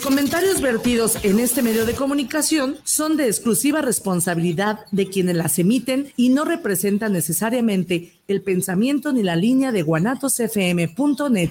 [0.00, 5.58] Los comentarios vertidos en este medio de comunicación son de exclusiva responsabilidad de quienes las
[5.58, 11.50] emiten y no representan necesariamente el pensamiento ni la línea de guanatosfm.net.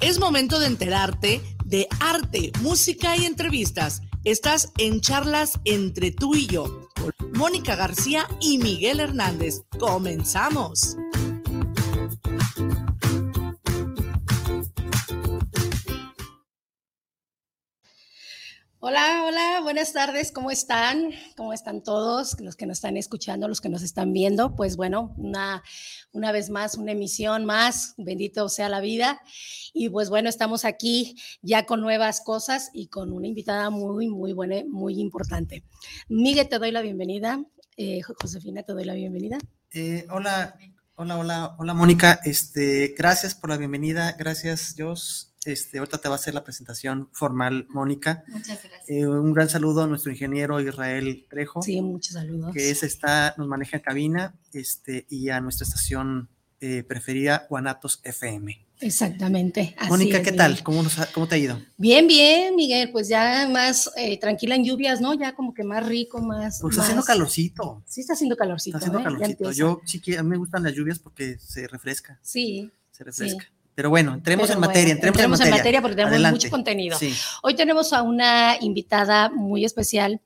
[0.00, 4.02] Es momento de enterarte de arte, música y entrevistas.
[4.24, 9.62] Estás en charlas entre tú y yo, con Mónica García y Miguel Hernández.
[9.78, 10.96] Comenzamos.
[18.82, 21.10] Hola, hola, buenas tardes, ¿cómo están?
[21.36, 24.56] ¿Cómo están todos los que nos están escuchando, los que nos están viendo?
[24.56, 25.62] Pues bueno, una,
[26.12, 29.20] una vez más, una emisión más, bendito sea la vida.
[29.74, 34.32] Y pues bueno, estamos aquí ya con nuevas cosas y con una invitada muy, muy
[34.32, 35.62] buena, muy importante.
[36.08, 37.44] Miguel, te doy la bienvenida.
[37.76, 39.36] Eh, Josefina, te doy la bienvenida.
[39.72, 40.56] Eh, hola,
[40.94, 42.18] hola, hola, hola, Mónica.
[42.24, 44.16] Este, gracias por la bienvenida.
[44.18, 45.29] Gracias, Jos.
[45.44, 48.24] Este, ahorita te va a hacer la presentación formal, Mónica.
[48.28, 48.88] Muchas gracias.
[48.88, 51.62] Eh, un gran saludo a nuestro ingeniero Israel Trejo.
[51.62, 52.52] Sí, muchos saludos.
[52.52, 56.28] Que es, está, nos maneja en cabina, este, y a nuestra estación
[56.60, 58.66] eh, preferida, Guanatos FM.
[58.80, 59.74] Exactamente.
[59.88, 60.62] Mónica, ¿qué tal?
[60.62, 61.60] ¿Cómo, nos ¿Cómo, te ha ido?
[61.76, 62.90] Bien, bien, Miguel.
[62.90, 65.14] Pues ya más eh, tranquila en lluvias, ¿no?
[65.14, 66.60] Ya como que más rico, más.
[66.60, 67.82] Pues está haciendo calorcito.
[67.86, 68.76] Sí, está haciendo calorcito.
[68.76, 69.12] Está haciendo ¿eh?
[69.12, 69.52] calorcito.
[69.52, 72.18] Yo sí que a mí me gustan las lluvias porque se refresca.
[72.22, 72.70] Sí.
[72.90, 73.44] Se refresca.
[73.44, 73.59] Sí.
[73.74, 75.60] Pero bueno, entremos Pero en materia, entremos, entremos en, en materia.
[75.60, 76.36] materia porque tenemos Adelante.
[76.38, 76.98] mucho contenido.
[76.98, 77.14] Sí.
[77.42, 80.20] Hoy tenemos a una invitada muy especial,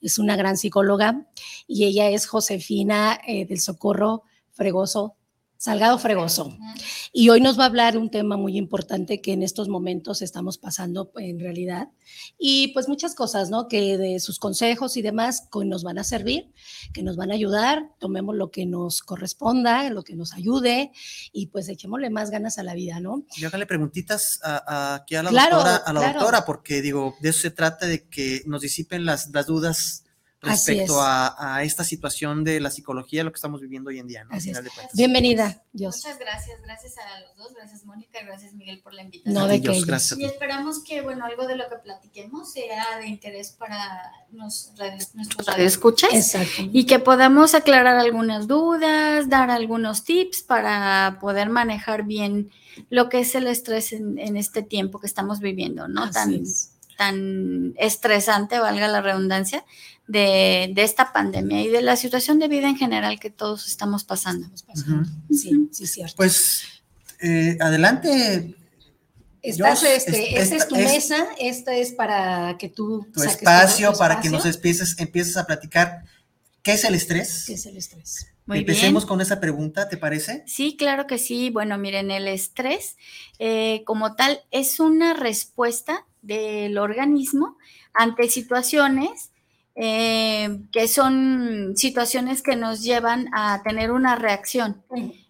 [0.00, 1.26] es una gran psicóloga
[1.66, 5.16] y ella es Josefina eh, del Socorro Fregoso,
[5.58, 6.56] Salgado Fregoso.
[7.12, 10.58] Y hoy nos va a hablar un tema muy importante que en estos momentos estamos
[10.58, 11.88] pasando en realidad.
[12.38, 13.66] Y pues muchas cosas, ¿no?
[13.68, 16.52] Que de sus consejos y demás que nos van a servir,
[16.92, 20.92] que nos van a ayudar, tomemos lo que nos corresponda, lo que nos ayude
[21.32, 23.24] y pues echémosle más ganas a la vida, ¿no?
[23.36, 26.18] Y hágale preguntitas a, a- aquí a la, Claro, doctora, a la claro.
[26.20, 30.04] doctora, porque digo, de eso se trata, de que nos disipen las, las dudas
[30.40, 31.00] respecto es.
[31.00, 34.32] a, a esta situación de la psicología, lo que estamos viviendo hoy en día, ¿no?
[34.32, 34.44] Al es.
[34.44, 34.70] de.
[34.94, 35.96] Bienvenida, Dios.
[35.96, 39.34] Muchas gracias, gracias a los dos, gracias Mónica, gracias Miguel por la invitación.
[39.34, 42.98] No, de Dios, que gracias Y esperamos que, bueno, algo de lo que platiquemos sea
[42.98, 44.72] de interés para nos,
[45.14, 46.62] nuestros radioescuchas Exacto.
[46.72, 52.50] y que podamos aclarar algunas dudas, dar algunos tips para poder manejar bien
[52.90, 56.04] lo que es el estrés en, en este tiempo que estamos viviendo, ¿no?
[56.04, 56.72] Así Tan, es.
[56.98, 59.64] tan estresante, valga la redundancia,
[60.06, 64.04] de, de esta pandemia y de la situación de vida en general que todos estamos
[64.04, 64.46] pasando.
[64.54, 65.08] Estamos pasando.
[65.30, 66.14] Sí, sí, cierto.
[66.16, 66.62] Pues
[67.20, 68.54] eh, adelante,
[69.42, 73.20] Estás, Dios, este, es- esta es tu es- mesa, esta es para que tú tu
[73.20, 76.02] saques espacio tu para que nos empieces, empieces a platicar
[76.62, 77.44] qué es el estrés.
[77.46, 78.26] ¿Qué es el estrés?
[78.46, 79.08] Muy Empecemos bien.
[79.08, 80.42] con esa pregunta, ¿te parece?
[80.46, 81.50] Sí, claro que sí.
[81.50, 82.96] Bueno, miren, el estrés
[83.38, 87.56] eh, como tal es una respuesta del organismo
[87.94, 89.30] ante situaciones
[89.78, 94.82] eh, que son situaciones que nos llevan a tener una reacción,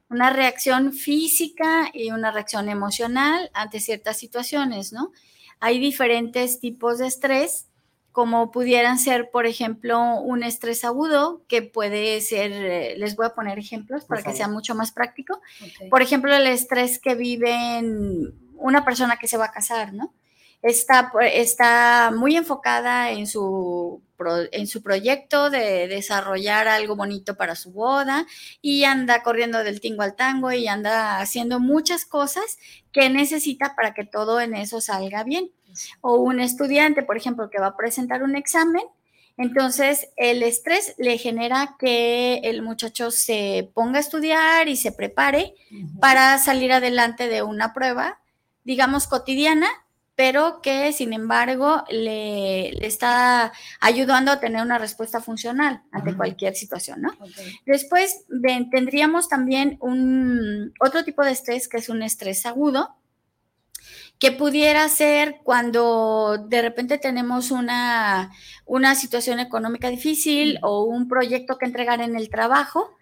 [0.09, 5.11] una reacción física y una reacción emocional ante ciertas situaciones, ¿no?
[5.59, 7.67] Hay diferentes tipos de estrés
[8.13, 13.35] como pudieran ser, por ejemplo, un estrés agudo, que puede ser, eh, les voy a
[13.35, 15.43] poner ejemplos para que sea mucho más práctico.
[15.91, 20.15] Por ejemplo, el estrés que vive en una persona que se va a casar, ¿no?
[20.63, 27.55] Está, está muy enfocada en su, pro- en su proyecto de desarrollar algo bonito para
[27.55, 28.27] su boda
[28.61, 32.59] y anda corriendo del tingo al tango y anda haciendo muchas cosas
[32.93, 35.51] que necesita para que todo en eso salga bien.
[36.01, 38.83] O un estudiante, por ejemplo, que va a presentar un examen,
[39.37, 45.55] entonces el estrés le genera que el muchacho se ponga a estudiar y se prepare
[46.01, 48.19] para salir adelante de una prueba,
[48.65, 49.69] digamos, cotidiana,
[50.17, 56.17] pero que sin embargo le, le está ayudando a tener una respuesta funcional ante Ujú.
[56.17, 57.11] cualquier situación, ¿no?
[57.67, 58.25] Después
[58.71, 62.97] tendríamos también un otro tipo de estrés que es un estrés agudo,
[64.19, 68.33] que pudiera ser cuando de repente tenemos una,
[68.65, 72.97] una situación económica difícil o un proyecto que entregar en el trabajo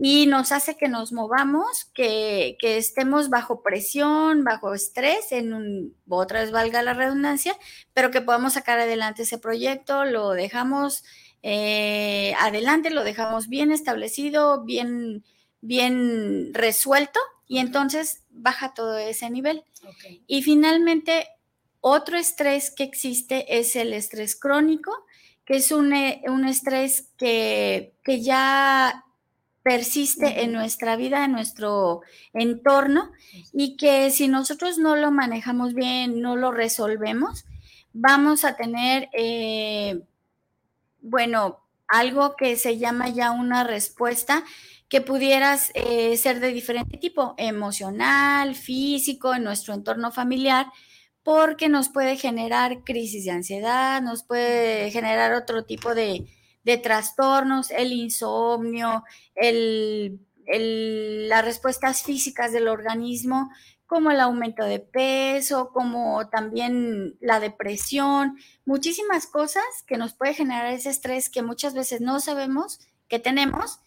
[0.00, 5.94] y nos hace que nos movamos, que, que estemos bajo presión, bajo estrés, en un,
[6.08, 7.56] otra vez valga la redundancia,
[7.94, 11.04] pero que podamos sacar adelante ese proyecto, lo dejamos
[11.42, 15.24] eh, adelante, lo dejamos bien establecido, bien,
[15.60, 19.64] bien resuelto y entonces baja todo ese nivel.
[20.26, 21.26] Y finalmente,
[21.80, 24.92] otro estrés que existe es el estrés crónico,
[25.44, 29.04] que es un, eh, un estrés que, que ya
[29.68, 32.00] persiste en nuestra vida, en nuestro
[32.32, 33.10] entorno,
[33.52, 37.44] y que si nosotros no lo manejamos bien, no lo resolvemos,
[37.92, 40.00] vamos a tener, eh,
[41.02, 44.42] bueno, algo que se llama ya una respuesta
[44.88, 50.68] que pudieras eh, ser de diferente tipo, emocional, físico, en nuestro entorno familiar,
[51.22, 56.24] porque nos puede generar crisis de ansiedad, nos puede generar otro tipo de,
[56.64, 60.20] de trastornos, el insomnio, el,
[61.28, 63.50] las respuestas físicas del organismo,
[63.86, 70.72] como el aumento de peso, como también la depresión, muchísimas cosas que nos puede generar
[70.72, 73.80] ese estrés que muchas veces no sabemos que tenemos.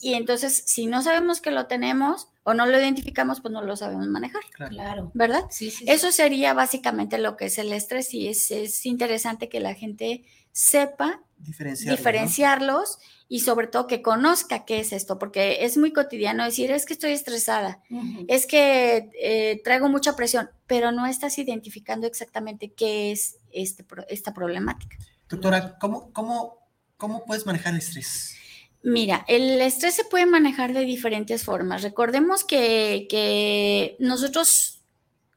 [0.00, 3.76] Y entonces si no sabemos que lo tenemos o no lo identificamos, pues no lo
[3.76, 4.42] sabemos manejar.
[4.70, 5.10] Claro.
[5.12, 5.44] ¿Verdad?
[5.50, 9.60] Sí, sí, Eso sería básicamente lo que es el estrés y es, es interesante que
[9.60, 12.98] la gente sepa diferenciarlos
[13.28, 16.94] y sobre todo que conozca qué es esto, porque es muy cotidiano decir, es que
[16.94, 17.82] estoy estresada,
[18.28, 24.32] es que eh, traigo mucha presión, pero no estás identificando exactamente qué es este, esta
[24.32, 24.96] problemática.
[25.28, 26.66] Doctora, ¿cómo, cómo,
[26.96, 28.37] cómo puedes manejar el estrés?
[28.82, 31.82] Mira, el estrés se puede manejar de diferentes formas.
[31.82, 34.78] Recordemos que, que nosotros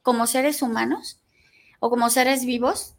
[0.01, 1.19] como seres humanos
[1.79, 2.95] o como seres vivos,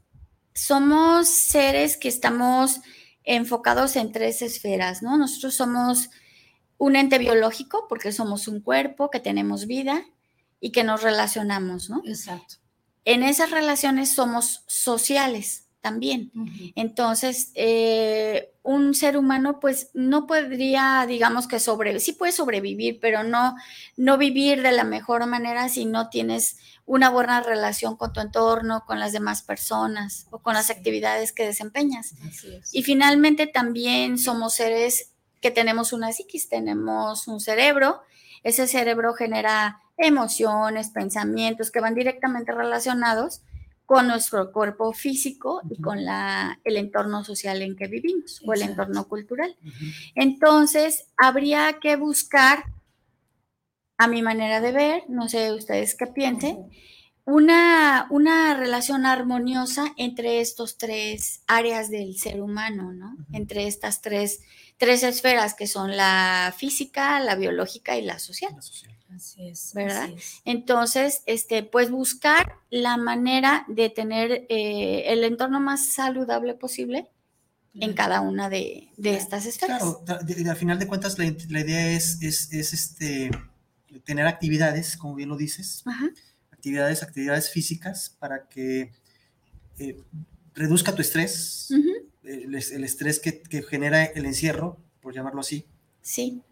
[0.54, 2.80] somos seres que estamos
[3.24, 5.16] enfocados en tres esferas, ¿no?
[5.16, 6.10] Nosotros somos
[6.78, 10.04] un ente biológico porque somos un cuerpo, que tenemos vida
[10.60, 12.02] y que nos relacionamos, ¿no?
[12.04, 12.56] Exacto.
[13.04, 16.30] En esas relaciones somos sociales también.
[16.76, 23.24] Entonces, eh, un ser humano pues no podría, digamos que sobre, sí puede sobrevivir, pero
[23.24, 23.56] no,
[23.96, 26.56] no vivir de la mejor manera si no tienes
[26.86, 31.46] una buena relación con tu entorno, con las demás personas o con las actividades que
[31.46, 32.14] desempeñas.
[32.72, 38.02] Y finalmente también somos seres que tenemos una psiquis, tenemos un cerebro,
[38.44, 43.42] ese cerebro genera emociones, pensamientos que van directamente relacionados
[43.92, 48.62] con nuestro cuerpo físico y con la, el entorno social en que vivimos o el
[48.62, 49.54] entorno cultural.
[50.14, 52.64] Entonces, habría que buscar
[53.98, 56.70] a mi manera de ver, no sé ustedes qué piensen,
[57.26, 63.18] una, una relación armoniosa entre estos tres áreas del ser humano, ¿no?
[63.30, 64.40] Entre estas tres,
[64.78, 68.56] tres esferas que son la física, la biológica y la social.
[69.14, 69.72] Así es.
[69.74, 70.10] ¿Verdad?
[70.44, 77.08] Entonces, este, pues buscar la manera de tener eh, el entorno más saludable posible
[77.74, 79.82] en cada una de, estas esferas.
[79.82, 83.30] Claro, al final de cuentas la, idea es, es, es este
[84.04, 85.84] tener actividades, como bien lo dices,
[86.50, 88.92] actividades, actividades físicas para que
[89.78, 89.96] eh,
[90.54, 91.72] reduzca tu estrés,
[92.22, 95.66] el, estrés que, genera el encierro, por llamarlo así.
[96.00, 96.42] Sí.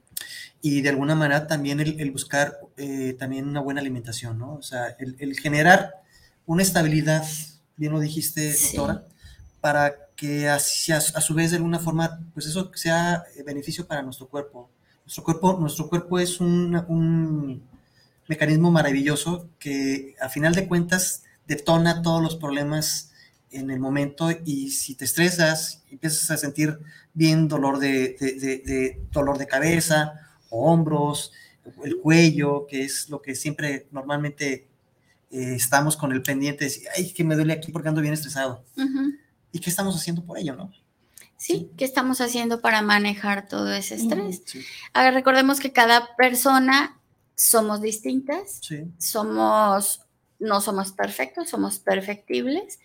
[0.62, 4.54] Y de alguna manera también el, buscar eh, también una buena alimentación, ¿no?
[4.54, 5.94] O sea, el, generar
[6.46, 7.24] una estabilidad,
[7.76, 9.04] bien lo dijiste, doctora,
[9.60, 14.28] para que a, a, su vez de alguna forma, pues eso sea beneficio para nuestro
[14.28, 14.68] cuerpo,
[15.10, 17.62] nuestro cuerpo, nuestro cuerpo es un,
[18.28, 23.09] mecanismo maravilloso que a final de cuentas detona todos los problemas
[23.50, 26.78] en el momento y si te estresas, empiezas a sentir
[27.14, 30.14] bien dolor de, dolor de cabeza,
[30.50, 31.32] o hombros,
[31.84, 34.68] el cuello, que es lo que siempre normalmente
[35.30, 38.14] eh, estamos con el pendiente de decir, ay, que me duele aquí porque ando bien
[38.14, 38.64] estresado.
[39.52, 40.72] ¿Y qué estamos haciendo por ello, no?
[41.40, 41.70] ¿sí?
[41.78, 44.42] ¿Qué estamos haciendo para manejar todo ese estrés?
[44.92, 47.00] recordemos que cada persona
[47.34, 48.60] somos distintas,
[48.98, 50.02] somos,
[50.40, 52.80] no somos perfectos, somos perfectibles.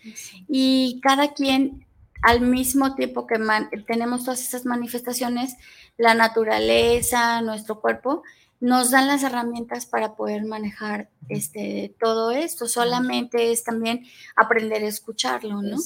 [0.48, 1.86] Y cada quien
[2.22, 3.38] al mismo tiempo que
[3.86, 5.56] tenemos todas esas manifestaciones,
[5.96, 8.22] la naturaleza, nuestro cuerpo,
[8.58, 12.66] nos dan las herramientas para poder manejar este, todo esto.
[12.66, 15.76] Solamente es también aprender a escucharlo, ¿no?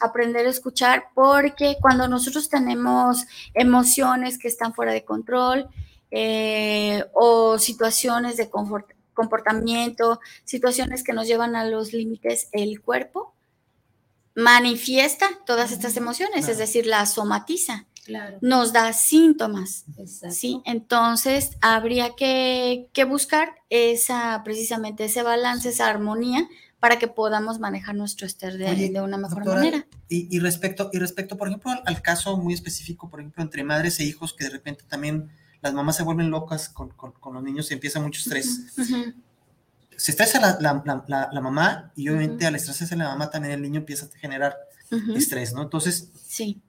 [0.00, 5.68] Aprender a escuchar porque cuando nosotros tenemos emociones que están fuera de control
[6.10, 8.50] eh, o situaciones de
[9.16, 13.34] comportamiento, situaciones que nos llevan a los límites, el cuerpo
[14.36, 17.86] manifiesta todas estas emociones, es decir, las somatiza
[18.40, 19.84] nos da síntomas.
[20.30, 20.62] ¿sí?
[20.64, 26.48] Entonces, habría que, buscar esa, precisamente ese balance, esa armonía
[26.80, 29.86] para que podamos manejar nuestro estrés de, una mejor manera.
[30.08, 34.04] Y, respecto, y respecto, por ejemplo, al, caso muy específico, por ejemplo, entre madres e
[34.04, 35.30] hijos, que de repente también
[35.66, 36.92] las mamás se vuelven locas con,
[37.32, 38.66] los niños y empieza mucho estrés.
[39.96, 44.18] Se estresa la, mamá y obviamente al estresarse la mamá también el niño empieza a
[44.18, 44.56] generar
[45.14, 45.62] estrés, ¿no?
[45.62, 46.62] Entonces, sí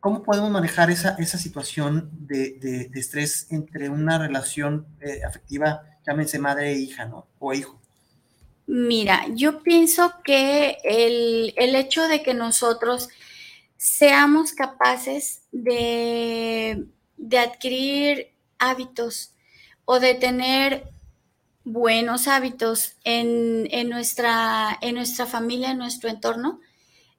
[0.00, 6.72] ¿Cómo podemos manejar esa, esa situación de, estrés entre una relación eh, afectiva, llámense madre
[6.72, 7.26] e hija, ¿no?
[7.40, 7.80] O hijo.
[8.66, 13.08] Mira, yo pienso que el, el hecho de que nosotros
[13.76, 16.86] seamos capaces de,
[17.16, 18.28] de adquirir
[18.58, 19.34] hábitos
[19.84, 20.90] o de tener
[21.64, 26.60] buenos hábitos en, nuestra, en nuestra familia, en nuestro entorno,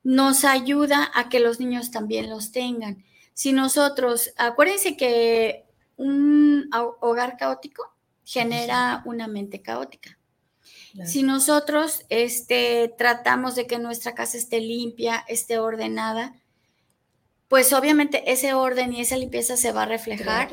[0.04, 3.04] nos ayuda a que los niños también los tengan.
[3.34, 5.66] Si nosotros, acuérdense que
[5.98, 7.94] un hogar caótico
[8.24, 10.18] genera una mente caótica.
[11.06, 16.34] Si nosotros este, tratamos de que nuestra casa esté limpia, esté ordenada,
[17.50, 20.50] pues obviamente ese orden y esa limpieza se va a reflejar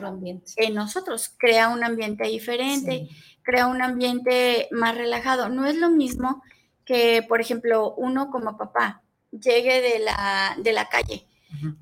[0.57, 3.09] en nosotros, crea un ambiente diferente,
[3.43, 5.51] crea un ambiente más relajado.
[5.51, 6.43] No es lo mismo
[6.87, 11.27] que, por ejemplo, uno como papá llegue de la, de la calle,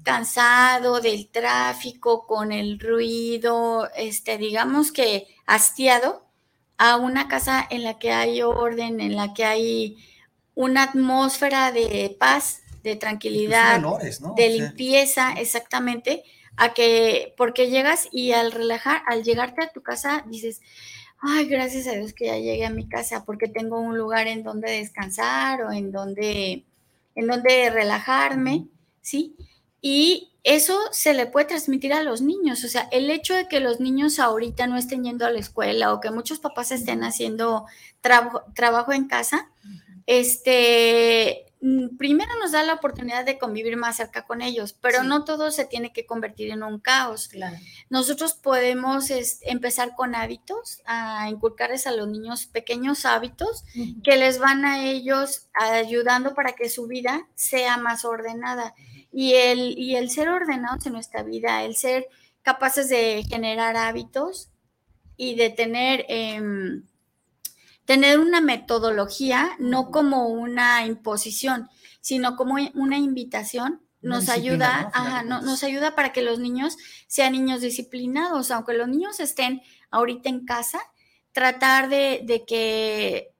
[0.02, 6.24] cansado del tráfico, con el ruido, este, digamos que hastiado,
[6.76, 9.96] a una casa en la que hay orden, en la que hay
[10.56, 13.82] una atmósfera de paz, de tranquilidad,
[14.36, 16.22] de limpieza, exactamente,
[16.56, 20.60] a que, porque llegas y al relajar, al llegarte a tu casa, dices,
[21.18, 24.44] ay, gracias a Dios que ya llegué a mi casa, porque tengo un lugar en
[24.44, 26.64] donde descansar o en donde,
[27.14, 28.66] en donde relajarme,
[29.00, 29.34] ¿sí?
[29.80, 32.64] Y eso se le puede transmitir a los niños.
[32.64, 35.94] O sea, el hecho de que los niños ahorita no estén yendo a la escuela
[35.94, 37.64] o que muchos papás estén haciendo
[38.02, 39.50] trabajo en casa,
[40.06, 41.46] este,
[41.98, 45.64] primero nos da la oportunidad de convivir más cerca con ellos, pero no todo se
[45.64, 47.30] tiene que convertir en un caos.
[47.88, 49.10] Nosotros podemos
[49.42, 53.64] empezar con hábitos, a inculcarles a los niños pequeños hábitos
[54.02, 58.74] que les van a ellos ayudando para que su vida sea más ordenada.
[59.10, 62.08] Y el, y el ser ordenados en nuestra vida, el ser
[62.42, 64.50] capaces de generar hábitos
[65.16, 66.04] y de tener...
[66.08, 66.84] Em,
[67.84, 71.68] tener una metodología, no como una imposición,
[72.00, 74.92] sino como una invitación, nos ayuda,
[75.24, 76.76] nos ayuda para que los niños
[77.06, 80.78] sean niños disciplinados, aunque los niños estén ahorita en casa,
[81.32, 83.32] tratar de, de que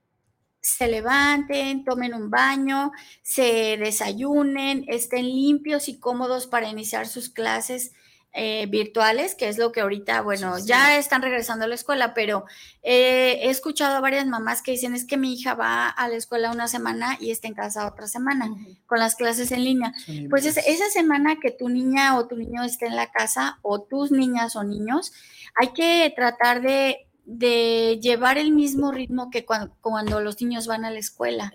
[0.62, 7.92] se levanten, tomen un baño, se desayunen, estén limpios y cómodos para iniciar sus clases
[8.36, 12.46] eh, virtuales, que es lo que ahorita, bueno, ya están regresando a la escuela, pero
[12.82, 16.16] eh, he escuchado a varias mamás que dicen es que mi hija va a la
[16.16, 18.50] escuela una semana y está en casa otra semana
[18.86, 19.92] con las clases en línea.
[20.30, 24.10] pues esa semana que tu niña o tu niño esté en la casa o tus
[24.10, 25.12] niñas o niños,
[25.54, 30.84] hay que tratar de de llevar el mismo ritmo que cuando, cuando, los niños van
[30.84, 31.50] a la escuela,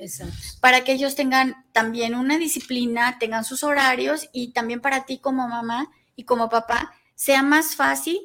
[0.62, 5.48] para que ellos tengan también una disciplina, tengan sus horarios y también para ti como
[5.48, 8.20] mamá y como papá sea más fácil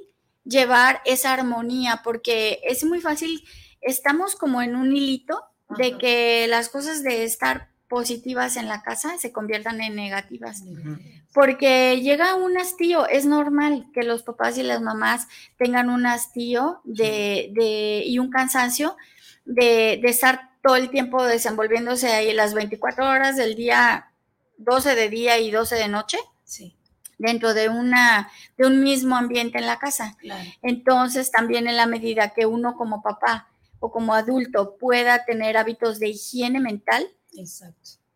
[0.44, 3.44] llevar esa armonía, porque es muy fácil,
[3.80, 5.40] estamos como en un hilito
[5.78, 10.64] de que las cosas de estar positivas en la casa se conviertan en negativas.
[11.32, 16.80] Porque llega un hastío, es normal que los papás y las mamás tengan un hastío
[16.82, 18.96] de, de, y un cansancio
[19.44, 24.10] de, de, estar todo el tiempo desenvolviéndose ahí las 24 horas del día,
[24.58, 26.18] 12 de día y 12 de noche.
[26.42, 26.76] Sí
[27.18, 30.16] dentro de, una, de un mismo ambiente en la casa.
[30.62, 33.48] Entonces, también en la medida que uno como papá
[33.80, 37.06] o como adulto pueda tener hábitos de higiene mental,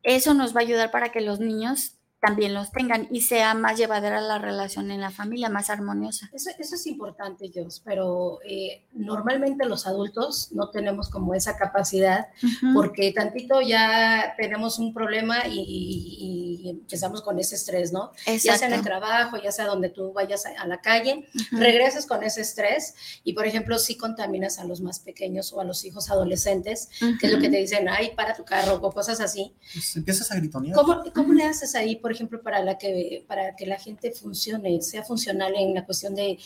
[0.03, 3.79] eso nos va a ayudar para que los niños también los tengan y sea más
[3.79, 6.29] llevadera la relación en la familia, más armoniosa.
[6.33, 12.29] Eso, es importante, Jos, pero eh, normalmente los adultos no tenemos como esa capacidad
[12.75, 18.13] porque tantito ya tenemos un problema y, empezamos con ese estrés, ¿no?
[18.27, 22.23] Ya sea en el trabajo, ya sea donde tú vayas a, la calle, regresas con
[22.23, 22.95] ese estrés
[23.25, 27.27] y, por ejemplo, si contaminas a los más pequeños o a los hijos adolescentes, que
[27.27, 29.55] es lo que te dicen, ay, para tu carro o cosas así.
[29.73, 30.75] Pues empiezas a gritonear.
[30.75, 31.97] ¿Cómo, ¿Cómo le haces ahí?
[32.08, 36.15] por ejemplo, para, la que, para que la gente funcione, sea funcional en la cuestión
[36.15, 36.39] de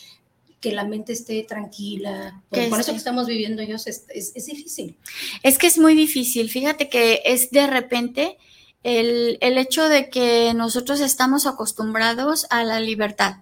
[0.59, 2.41] que la mente esté tranquila.
[2.49, 4.97] Por, eso que estamos viviendo ellos es, es, difícil.
[5.43, 6.49] Es que es muy difícil.
[6.49, 8.37] Fíjate que es de repente
[8.83, 13.37] el, el hecho de que nosotros estamos acostumbrados a la libertad.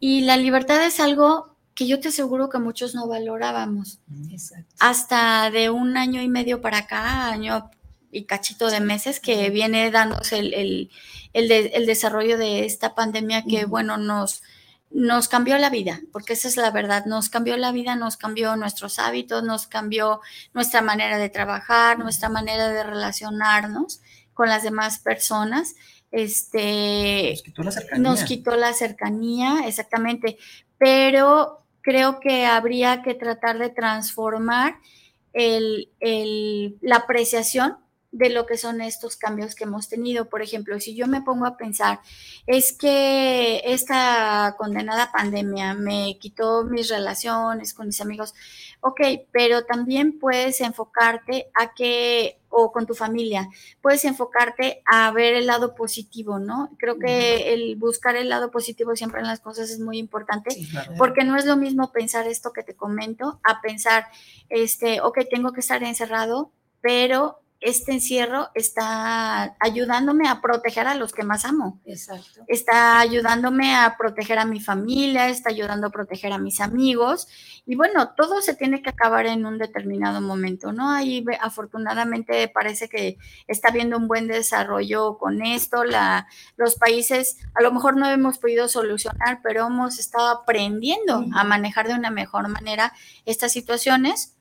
[0.00, 4.00] Y la libertad es algo que yo te aseguro que muchos no valorábamos.
[4.30, 4.74] Exacto.
[4.78, 7.70] Hasta de un año y medio para acá, año
[8.16, 10.90] y cachito de meses que viene dándose el,
[11.32, 14.42] el, desarrollo de esta pandemia que, bueno, nos,
[14.90, 18.56] nos cambió la vida, porque esa es la verdad, nos cambió la vida, nos cambió
[18.56, 20.20] nuestros hábitos, nos cambió
[20.54, 24.00] nuestra manera de trabajar, nuestra manera de relacionarnos
[24.32, 25.74] con las demás personas,
[26.10, 28.02] este, nos quitó la cercanía.
[28.02, 30.38] Nos quitó la cercanía, exactamente.
[30.78, 34.76] Pero creo que habría que tratar de transformar
[35.34, 37.76] el, el, la apreciación
[38.12, 40.28] de lo que son estos cambios que hemos tenido.
[40.28, 42.00] Por ejemplo, si yo me pongo a pensar,
[42.46, 48.34] es que esta condenada pandemia me quitó mis relaciones con mis amigos,
[48.80, 49.00] ok,
[49.32, 53.48] pero también puedes enfocarte a que, o con tu familia,
[53.82, 56.70] puedes enfocarte a ver el lado positivo, ¿no?
[56.78, 60.56] Creo que el buscar el lado positivo siempre en las cosas es muy importante,
[60.96, 64.06] porque no es lo mismo pensar esto que te comento, a pensar,
[64.48, 71.12] este, ok, tengo que estar encerrado, pero este encierro está ayudándome a proteger a los
[71.12, 71.80] que más amo.
[71.86, 72.42] Exacto.
[72.48, 77.28] Está ayudándome a proteger a mi familia, está ayudando a proteger a mis amigos.
[77.64, 80.90] Y bueno, todo se tiene que acabar en un determinado momento, ¿no?
[80.90, 83.16] Ahí afortunadamente parece que
[83.48, 85.84] está habiendo un buen desarrollo con esto.
[85.84, 91.44] La, los países a lo mejor no hemos podido solucionar, pero hemos estado aprendiendo a
[91.44, 92.92] manejar de una mejor manera
[93.24, 94.34] estas situaciones.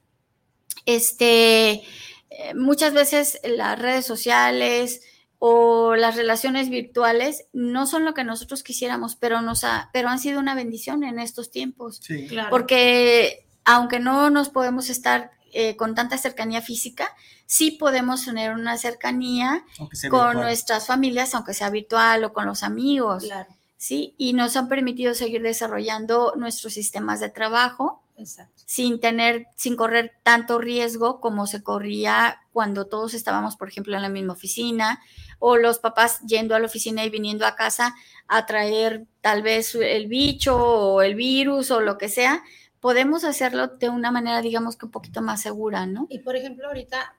[0.86, 1.82] Este
[2.30, 5.02] eh, muchas veces las redes sociales
[5.40, 9.62] o las relaciones virtuales no son lo que nosotros quisiéramos, pero, nos
[9.94, 12.00] pero han sido una bendición en estos tiempos.
[12.02, 12.28] Sí.
[12.28, 12.50] Claro.
[12.50, 17.16] Porque aunque no nos podemos estar eh, con tanta cercanía física,
[17.46, 20.38] sí podemos tener una cercanía con virtual.
[20.38, 23.24] nuestras familias, aunque sea virtual o con los amigos.
[23.24, 23.56] Claro.
[23.78, 24.16] ¿sí?
[24.18, 28.64] Y nos han permitido seguir desarrollando nuestros sistemas de trabajo Exacto.
[28.66, 34.02] sin tener, sin correr tanto riesgo como se corría cuando todos estábamos, por ejemplo, en
[34.02, 35.02] la misma oficina,
[35.40, 37.94] o los papás yendo a la oficina y viniendo a casa
[38.28, 42.42] a traer tal vez el bicho o el virus o lo que sea,
[42.80, 46.08] podemos hacerlo de una manera, digamos que un poquito más segura, ¿no?
[46.10, 47.16] Y por ejemplo, ahorita,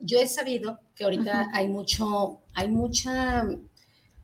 [0.00, 3.46] yo he sabido que ahorita hay mucho, hay mucha,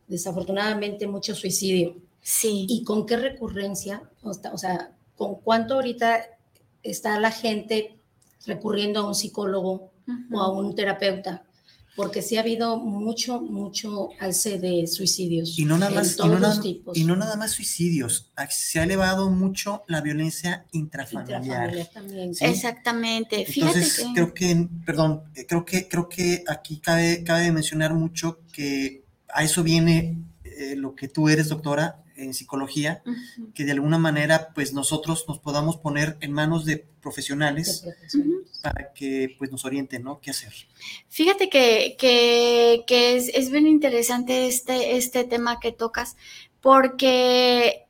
[0.09, 1.97] desafortunadamente, mucho suicidio.
[2.21, 2.66] Sí.
[2.69, 4.02] ¿Y con qué recurrencia?
[4.23, 4.92] O sea,
[5.23, 6.21] con cuánto ahorita
[6.83, 8.01] está la gente
[8.44, 10.37] recurriendo a un psicólogo uh -huh.
[10.37, 11.44] o a un terapeuta,
[11.94, 15.57] porque sí ha habido mucho, mucho alce de suicidios.
[15.57, 16.99] Y no nada más, todos y no los nada, tipos.
[16.99, 21.44] y no nada más suicidios, se ha elevado mucho la violencia intrafamiliar.
[21.44, 22.35] Intrafamiliar también.
[22.35, 22.44] ¿sí?
[22.44, 23.46] Exactamente.
[23.46, 24.12] Fíjate Entonces, que...
[24.12, 29.62] creo que, perdón, creo que, creo que aquí cabe, cabe mencionar mucho que a eso
[29.62, 33.52] viene eh, lo que tú eres, doctora, en psicología, uh -huh.
[33.52, 38.48] que de alguna manera pues nosotros nos podamos poner en manos de profesionales, De profesionales.
[38.52, 38.62] -huh.
[38.62, 40.20] para que pues nos orienten, ¿no?
[40.20, 40.52] ¿Qué hacer?
[41.08, 46.16] Fíjate que, que, que es, es, bien interesante este, este tema que tocas,
[46.61, 47.87] porque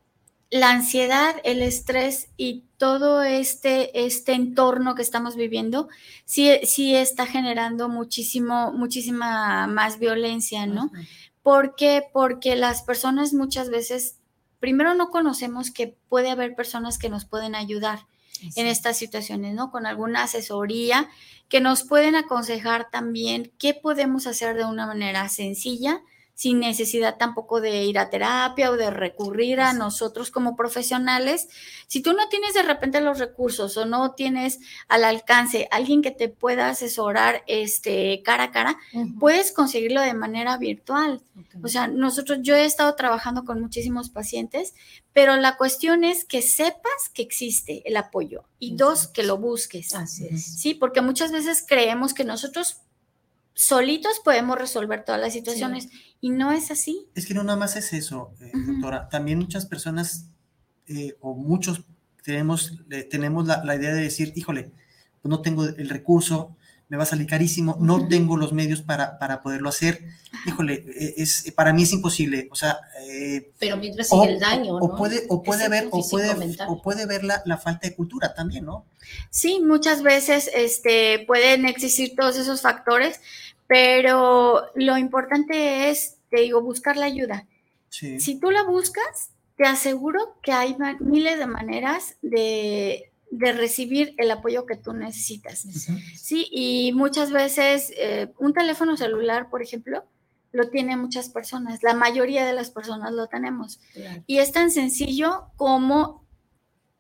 [0.51, 5.89] la ansiedad, el estrés y todo este, este entorno que estamos viviendo,
[6.27, 10.85] sí, sí está generando muchísimo, muchísima más violencia, ¿no?
[10.85, 11.09] Uh -huh.
[11.43, 12.05] ¿Por qué?
[12.13, 14.19] Porque las personas muchas veces,
[14.63, 18.49] primero no conocemos que puede haber personas que nos pueden ayudar sí.
[18.55, 19.73] en estas situaciones, ¿no?
[19.73, 21.11] Con alguna asesoría
[21.49, 26.01] que nos pueden aconsejar también qué podemos hacer de una manera sencilla,
[26.43, 31.47] sin necesidad tampoco de ir a terapia o de recurrir a nosotros como profesionales.
[31.87, 36.11] Si tú no tienes de repente los recursos o no tienes al alcance alguien que
[36.11, 39.19] te pueda asesorar este, cara a cara, uh -huh.
[39.21, 41.23] puedes conseguirlo de manera virtual.
[41.47, 41.61] Okay.
[41.63, 44.75] O sea, nosotros, yo he estado trabajando con muchísimos pacientes,
[45.13, 48.85] pero la cuestión es que sepas que existe el apoyo y Exacto.
[48.85, 49.95] dos, que lo busques.
[49.95, 50.45] Así es.
[50.61, 52.83] Sí, porque muchas veces creemos que nosotros
[53.55, 56.17] solitos podemos resolver todas las situaciones sí.
[56.21, 57.07] y no es así.
[57.15, 58.67] Es que no nada más es eso, eh, uh -huh.
[58.73, 59.09] doctora.
[59.09, 60.27] También muchas personas
[60.87, 61.85] eh, o muchos
[62.25, 64.71] tenemos, eh, tenemos la, la, idea de decir, híjole,
[65.21, 66.57] pues no tengo el recurso,
[66.93, 68.09] me va a salir carísimo, no uh -huh.
[68.11, 70.05] tengo los medios para, para poderlo hacer.
[70.47, 70.85] Híjole,
[71.17, 72.49] es, para mí es imposible.
[72.51, 72.81] O sea,
[73.59, 74.97] pero mientras sigue o, el daño, o, ¿no?
[74.97, 78.67] puede, o puede haber, o puede, o puede ver la, la falta de cultura también,
[78.67, 78.85] ¿no?
[79.31, 83.21] Sí, muchas veces este, pueden existir todos esos factores,
[83.67, 87.47] pero lo importante es, te digo, buscar la ayuda.
[87.89, 88.21] Sí.
[88.21, 94.31] Si tú la buscas, te aseguro que hay miles de maneras de, de recibir el
[94.31, 95.65] apoyo que tú necesitas.
[95.65, 96.17] Uh -huh.
[96.17, 100.05] Sí, y muchas veces eh, un teléfono celular, por ejemplo,
[100.53, 103.81] lo tienen muchas personas, la mayoría de las personas lo tenemos.
[103.95, 104.23] Claro.
[104.27, 106.27] Y es tan sencillo como,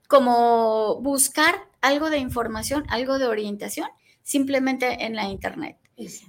[0.08, 3.88] como buscar algo de información, algo de orientación,
[4.22, 5.76] simplemente en la internet.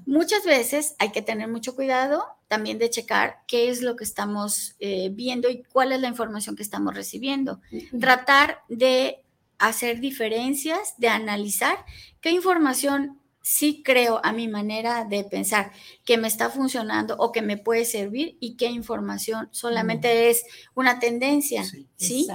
[0.06, 4.76] Muchas veces hay que tener mucho cuidado también de checar qué es lo que estamos
[4.80, 7.62] eh, viendo y cuál es la información que estamos recibiendo.
[7.72, 8.00] Uh -huh.
[8.02, 9.23] Tratar de
[9.68, 11.86] hacer diferencias, de analizar
[12.20, 15.72] qué información sí creo a mi manera de pensar
[16.06, 20.44] que me está funcionando o que me puede servir y qué información solamente es
[20.76, 21.64] una tendencia,
[21.96, 22.28] ¿sí?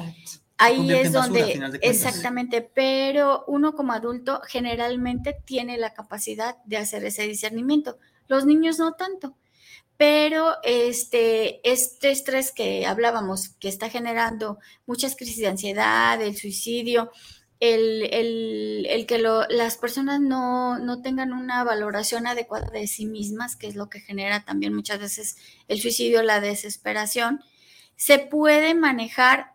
[0.56, 7.22] Ahí es donde, exactamente, pero uno como adulto generalmente tiene la capacidad de hacer ese
[7.28, 7.98] discernimiento.
[8.26, 9.36] Los niños no tanto
[9.98, 17.10] pero este, este estrés que hablábamos, que está generando muchas crisis de ansiedad, el suicidio,
[17.58, 23.74] el, que las personas no, no, tengan una valoración adecuada de sí mismas, que es
[23.74, 27.40] lo que genera también muchas veces el suicidio, la desesperación,
[27.96, 29.54] se puede manejar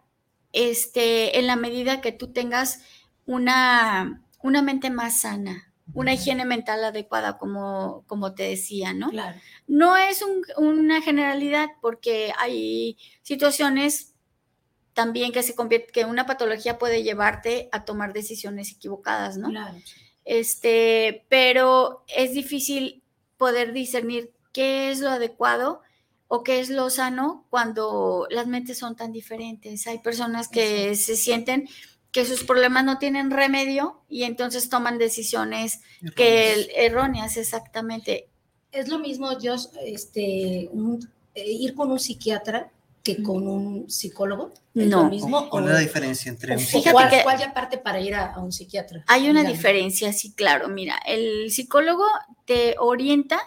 [0.51, 2.81] este, en la medida que tú tengas
[3.25, 9.09] una, una mente más sana, una higiene mental adecuada, como, como te decía, ¿no?
[9.09, 9.39] Claro.
[9.67, 10.23] No es
[10.57, 14.13] una generalidad porque hay situaciones
[14.93, 19.49] también que se convierte, que una patología puede llevarte a tomar decisiones equivocadas, ¿no?
[19.49, 19.77] Claro.
[20.25, 23.03] Este, pero es difícil
[23.37, 25.81] poder discernir qué es lo adecuado
[26.27, 29.85] o qué es lo sano cuando las mentes son tan diferentes.
[29.87, 31.67] Hay personas que se sienten
[32.13, 36.15] que sus problemas no tienen remedio y entonces toman decisiones erróneas.
[36.15, 38.29] que erróneas exactamente.
[38.71, 40.71] Es lo mismo, yo, este, eh,
[41.35, 42.71] ir con un psiquiatra
[43.03, 44.53] que con un psicólogo.
[44.75, 45.03] ¿Es no.
[45.03, 47.09] Lo mismo, ¿Cuál es la diferencia entre un psiquiatra?
[47.09, 49.03] ¿Cuál, ¿Cuál ya parte para ir a, un psiquiatra?
[49.07, 50.69] Hay una diferencia, sí, claro.
[50.69, 52.05] Mira, el psicólogo
[52.45, 53.39] te orienta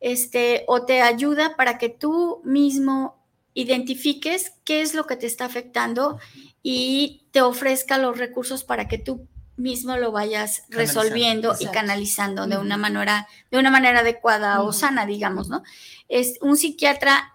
[0.00, 3.17] este, o te ayuda para que tú mismo
[3.60, 6.20] identifiques qué es lo que te está afectando
[6.62, 12.56] y te ofrezca los recursos para que tú mismo lo vayas resolviendo y canalizando de
[12.56, 15.64] una manera de una manera adecuada o sana, digamos, ¿no?
[16.08, 17.34] Es un psiquiatra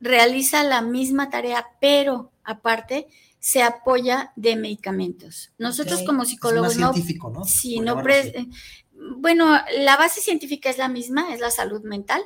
[0.00, 3.06] realiza la misma tarea, pero aparte
[3.38, 5.52] se apoya de medicamentos.
[5.56, 7.44] Nosotros como psicólogos es más científico, ¿no?
[7.46, 8.48] Sí, no pre
[9.16, 12.22] bueno, la base científica es la misma, es la salud mental,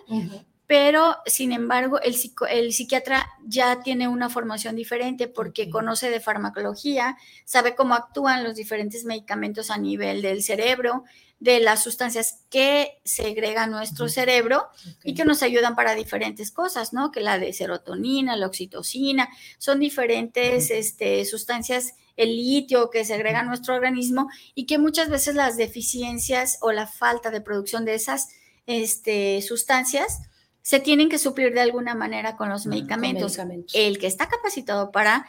[0.69, 2.15] pero sin embargo el,
[2.51, 8.55] el, psiquiatra ya tiene una formación diferente porque conoce de farmacología, sabe cómo actúan los
[8.55, 11.05] diferentes medicamentos a nivel del cerebro,
[11.41, 14.67] de las sustancias que segrega nuestro cerebro
[15.03, 17.13] y que nos ayudan para diferentes cosas, ¿no?
[17.13, 23.75] Que la de serotonina, la oxitocina, son diferentes este, sustancias, el litio que segrega nuestro
[23.75, 28.29] organismo y que muchas veces las deficiencias o la falta de producción de esas
[28.67, 30.19] este, sustancias
[30.63, 33.39] se tienen que suplir de alguna manera con los medicamentos.
[33.73, 35.27] El que está capacitado para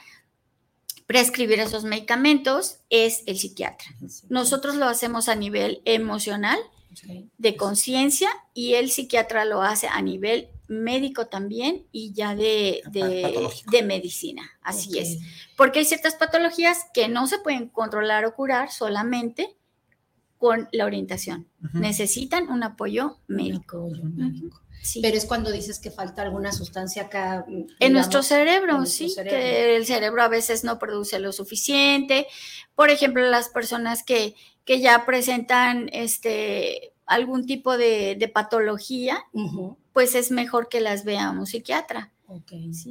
[1.10, 3.88] prescribir esos medicamentos es el psiquiatra.
[4.30, 6.60] Nosotros lo hacemos a nivel emocional,
[7.38, 13.84] de conciencia, y el psiquiatra lo hace a nivel médico también y ya de, de,
[13.84, 14.44] medicina.
[14.62, 15.18] Así es.
[15.58, 19.56] Porque hay ciertas patologías que no se pueden controlar o curar solamente
[20.38, 21.48] con la orientación.
[21.74, 23.90] Necesitan un apoyo médico.
[25.02, 27.46] Pero es cuando dices que falta alguna sustancia acá.
[27.80, 32.28] en nuestro cerebro, sí, que el cerebro a veces no produce lo suficiente.
[32.76, 39.26] Por ejemplo, las personas que, que ya presentan este algún tipo de, patología,
[39.94, 42.12] pues es mejor que las vea un psiquiatra.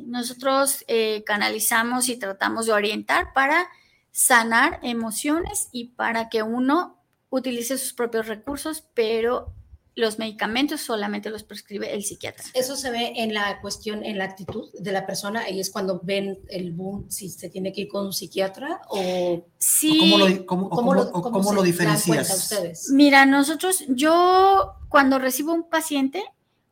[0.06, 3.68] Nosotros eh, canalizamos y tratamos de orientar para
[4.10, 6.98] sanar emociones y para que uno
[7.30, 9.54] utilice sus propios recursos, pero
[9.98, 12.44] los medicamentos solamente los prescribe el psiquiatra.
[12.54, 16.00] Eso se ve en la cuestión, en la actitud de la persona, y es cuando
[16.04, 19.44] ven el boom, si se tiene que ir con un psiquiatra o...
[19.58, 19.98] Sí.
[19.98, 22.30] ¿Cómo lo, cómo, lo, cómo lo diferencias?
[22.32, 22.90] Ustedes?
[22.90, 26.22] Mira, nosotros, yo cuando recibo un paciente,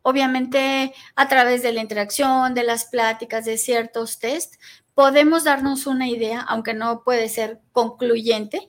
[0.02, 4.54] obviamente a través de la interacción, de las pláticas, de ciertos test,
[4.94, 8.68] podemos darnos una idea, aunque no puede ser concluyente,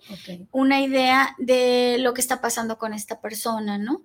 [0.52, 4.02] una idea de lo que está pasando con esta persona, ¿no?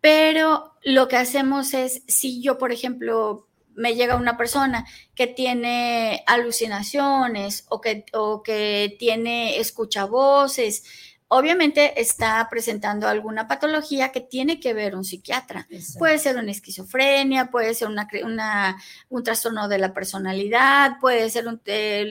[0.00, 6.22] Pero lo que hacemos es, si yo, por ejemplo, me llega una persona que tiene
[6.26, 10.84] alucinaciones o que, o que tiene escucha voces,
[11.28, 15.66] obviamente está presentando alguna patología que tiene que ver un psiquiatra.
[15.98, 18.76] Puede ser una esquizofrenia, puede ser una,
[19.08, 21.60] un trastorno de la personalidad, puede ser un,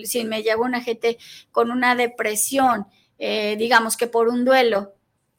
[0.03, 1.17] si me llega una gente
[1.51, 4.93] con una depresión, eh, digamos que por un duelo,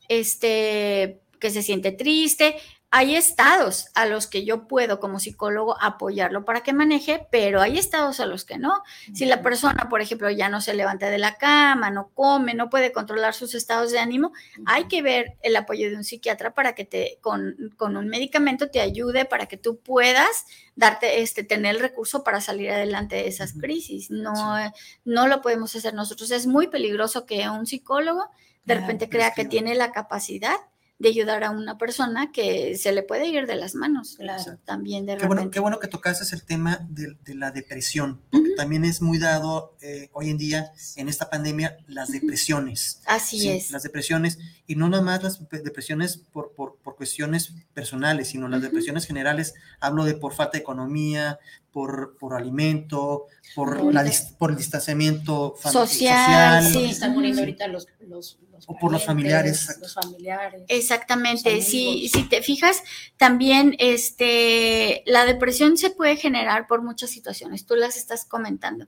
[0.09, 2.57] este, que se siente triste.
[2.90, 7.76] Hay estados a los que yo puedo como psicólogo apoyarlo para que maneje, pero hay
[7.76, 8.83] estados a los que no.
[9.12, 12.70] Si la persona, por ejemplo, ya no se levanta de la cama, no come, no
[12.70, 14.33] puede controlar sus estados de ánimo,
[14.64, 18.80] hay que ver el apoyo de un psiquiatra para que te, con, un medicamento te
[18.80, 23.52] ayude para que tú puedas darte, este, tener el recurso para salir adelante de esas
[23.52, 24.11] crisis.
[24.11, 24.57] No,
[25.04, 26.30] no lo podemos hacer nosotros.
[26.30, 28.30] Es muy peligroso que un psicólogo
[28.64, 30.57] de repente crea que tiene la capacidad
[30.98, 34.18] de ayudar a una persona que se le puede ir de las manos.
[34.64, 38.85] También de qué bueno, qué bueno que tocaste el tema de, la depresión, porque también
[38.85, 43.02] es muy dado eh, hoy en día, en esta pandemia, las depresiones.
[43.07, 43.70] Así es.
[43.70, 46.63] Las depresiones, y no nada más las depresiones por, por
[47.05, 49.53] cuestiones personales, sino las depresiones generales.
[49.79, 51.38] Hablo de por falta de economía,
[51.71, 55.87] por, por alimento, por, la, por el distanciamiento social.
[55.87, 56.73] social.
[56.73, 56.85] Sí.
[56.85, 59.77] Están muriendo ahorita los, los, o por los familiares.
[59.83, 60.62] Los familiares.
[60.69, 61.61] Exactamente.
[61.61, 62.83] Si, si te fijas,
[63.19, 67.67] también este, la depresión se puede generar por muchas situaciones.
[67.67, 68.87] Tú las estás comentando.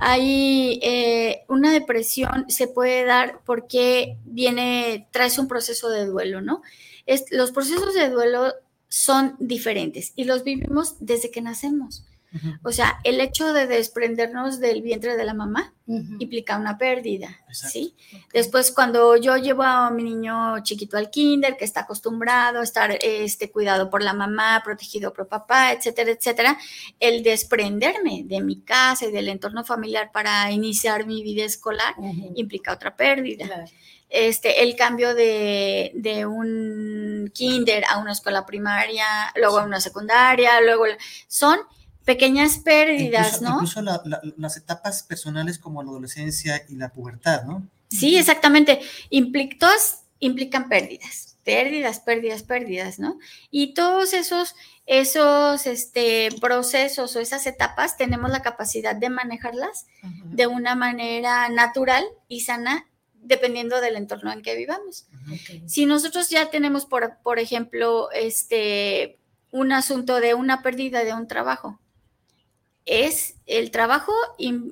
[0.00, 6.60] Hay eh, una depresión se puede dar porque viene, traes un proceso de duelo, ¿no?
[7.06, 8.54] Es, los procesos de duelo
[8.88, 12.04] son diferentes y los vivimos desde que nacemos.
[12.64, 17.94] O sea, el hecho de desprendernos del vientre de la mamá implica una pérdida, ¿sí?
[18.32, 22.98] Después, cuando yo llevo a mi niño chiquito al kinder, que está acostumbrado a estar
[23.00, 26.58] este, cuidado por la mamá, protegido por papá, etcétera, etcétera,
[26.98, 31.94] el desprenderme de mi casa y del entorno familiar para iniciar mi vida escolar
[32.34, 33.66] implica otra pérdida.
[34.16, 40.60] Este, el cambio de, de, un kinder a una escuela primaria, luego a una secundaria,
[40.60, 40.84] luego
[41.26, 41.58] son
[42.04, 43.54] pequeñas pérdidas, ¿no?
[43.54, 47.66] Incluso las etapas personales como la adolescencia y la pubertad, ¿no?
[47.88, 48.80] Sí, exactamente.
[49.58, 53.18] todas implican pérdidas, pérdidas, pérdidas, pérdidas, ¿no?
[53.50, 54.54] Y todos esos,
[54.86, 59.86] esos este, procesos o esas etapas tenemos la capacidad de manejarlas
[60.24, 62.86] de una manera natural y sana
[63.24, 65.06] dependiendo del entorno en que vivamos.
[65.66, 69.18] Si nosotros ya tenemos, por, por ejemplo, este,
[69.50, 71.80] un asunto de una pérdida de un trabajo,
[72.86, 74.12] es el trabajo,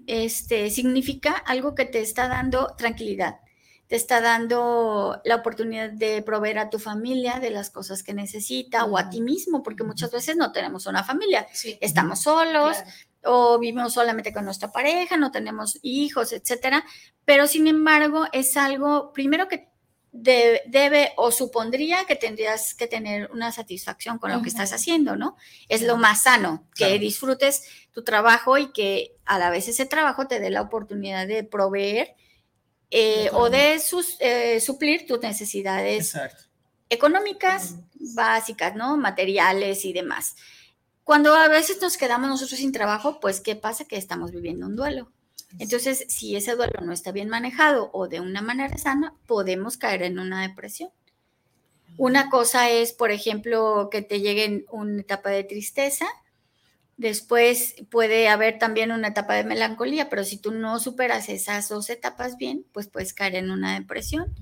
[0.06, 3.40] este, significa algo que te está dando tranquilidad,
[3.86, 8.84] te está dando la oportunidad de proveer a tu familia de las cosas que necesita
[8.84, 11.46] o a ti mismo, porque muchas veces no tenemos una familia,
[11.80, 12.76] estamos solos.
[13.24, 16.84] O vivimos solamente con nuestra pareja, no tenemos hijos, etcétera.
[17.24, 19.72] Pero sin embargo, es algo, primero que
[20.12, 25.36] debe o supondría que tendrías que tener una satisfacción con lo que estás haciendo, ¿no?
[25.70, 30.26] Es lo más sano, que disfrutes tu trabajo y que a la vez ese trabajo
[30.26, 32.14] te dé la oportunidad de proveer
[32.90, 33.80] eh, o de
[34.20, 36.14] eh, suplir tus necesidades
[36.90, 37.76] económicas
[38.14, 38.98] básicas, ¿no?
[38.98, 40.36] Materiales y demás.
[41.04, 43.84] Cuando a veces nos quedamos nosotros sin trabajo, pues ¿qué pasa?
[43.84, 45.10] Que estamos viviendo un duelo.
[45.58, 50.02] Entonces, si ese duelo no está bien manejado o de una manera sana, podemos caer
[50.02, 50.90] en una depresión.
[51.98, 56.06] Una cosa es, por ejemplo, que te llegue una etapa de tristeza,
[56.96, 61.90] después puede haber también una etapa de melancolía, pero si tú no superas esas dos
[61.90, 64.34] etapas bien, pues puedes caer en una depresión.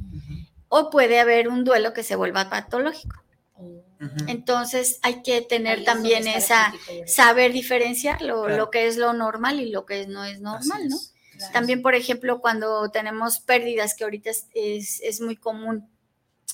[0.68, 3.16] O puede haber un duelo que se vuelva patológico.
[4.28, 6.72] Entonces hay que tener también esa,
[7.06, 10.96] saber diferenciar lo, que es lo normal y lo que no es normal, ¿no?
[11.52, 15.88] También, por ejemplo, cuando tenemos pérdidas, que ahorita es, muy común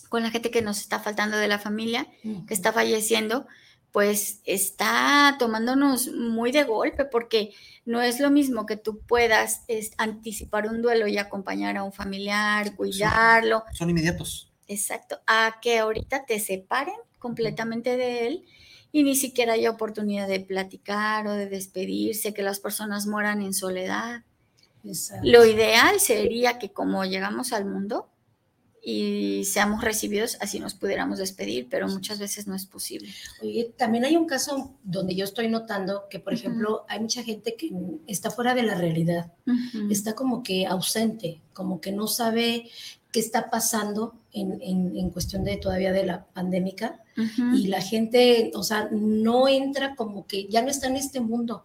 [0.08, 2.06] con la gente que nos está faltando de la familia,
[2.46, 3.46] que está falleciendo,
[3.92, 7.54] pues está tomándonos muy de golpe, porque
[7.84, 9.62] no es lo mismo que tú puedas
[9.96, 13.64] anticipar un duelo y acompañar a un familiar, cuidarlo.
[13.72, 14.52] Son inmediatos.
[14.68, 18.44] Exacto, a que ahorita te separen completamente de él
[18.92, 23.52] y ni siquiera hay oportunidad de platicar o de despedirse, que las personas mueran en
[23.52, 24.22] soledad.
[25.24, 28.08] Lo ideal sería que como llegamos al mundo
[28.80, 33.12] y seamos recibidos, así nos pudiéramos despedir, pero muchas veces no es posible.
[33.42, 37.56] Oye, también hay un caso donde yo estoy notando que, por ejemplo, hay mucha gente
[37.56, 37.72] que
[38.06, 39.32] está fuera de la realidad,
[39.90, 42.70] está como que ausente, como que no sabe
[43.12, 47.00] qué está pasando en, en, cuestión de todavía de la pandémica
[47.54, 51.64] y la gente, o sea, no entra como que ya no está en este mundo,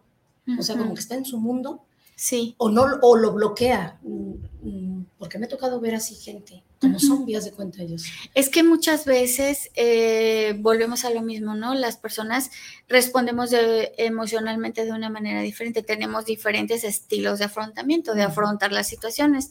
[0.58, 1.84] o sea, como que está en su mundo.
[2.16, 2.54] Sí.
[2.58, 7.00] O, no, o lo bloquea, mm, mm, porque me ha tocado ver así gente, como
[7.00, 8.04] zombies de cuenta ellos.
[8.36, 11.74] Es que muchas veces eh, volvemos a lo mismo, ¿no?
[11.74, 12.52] Las personas
[12.88, 18.88] respondemos de, emocionalmente de una manera diferente, tenemos diferentes estilos de afrontamiento, de afrontar las
[18.88, 19.50] situaciones.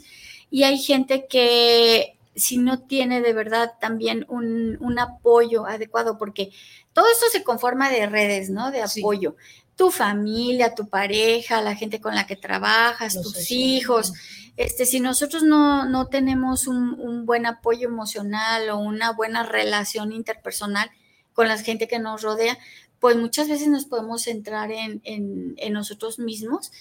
[0.51, 6.51] Y hay gente que si no tiene de verdad también un, apoyo adecuado, porque
[6.93, 8.71] todo esto se conforma de redes, ¿no?
[8.71, 9.37] De apoyo.
[9.77, 14.13] Tu familia, tu pareja, la gente con la que trabajas, tus hijos.
[14.57, 20.91] Este, si nosotros no, tenemos un, buen apoyo emocional o una buena relación interpersonal
[21.33, 22.59] con la gente que nos rodea,
[22.99, 26.73] pues muchas veces nos podemos centrar en, nosotros mismos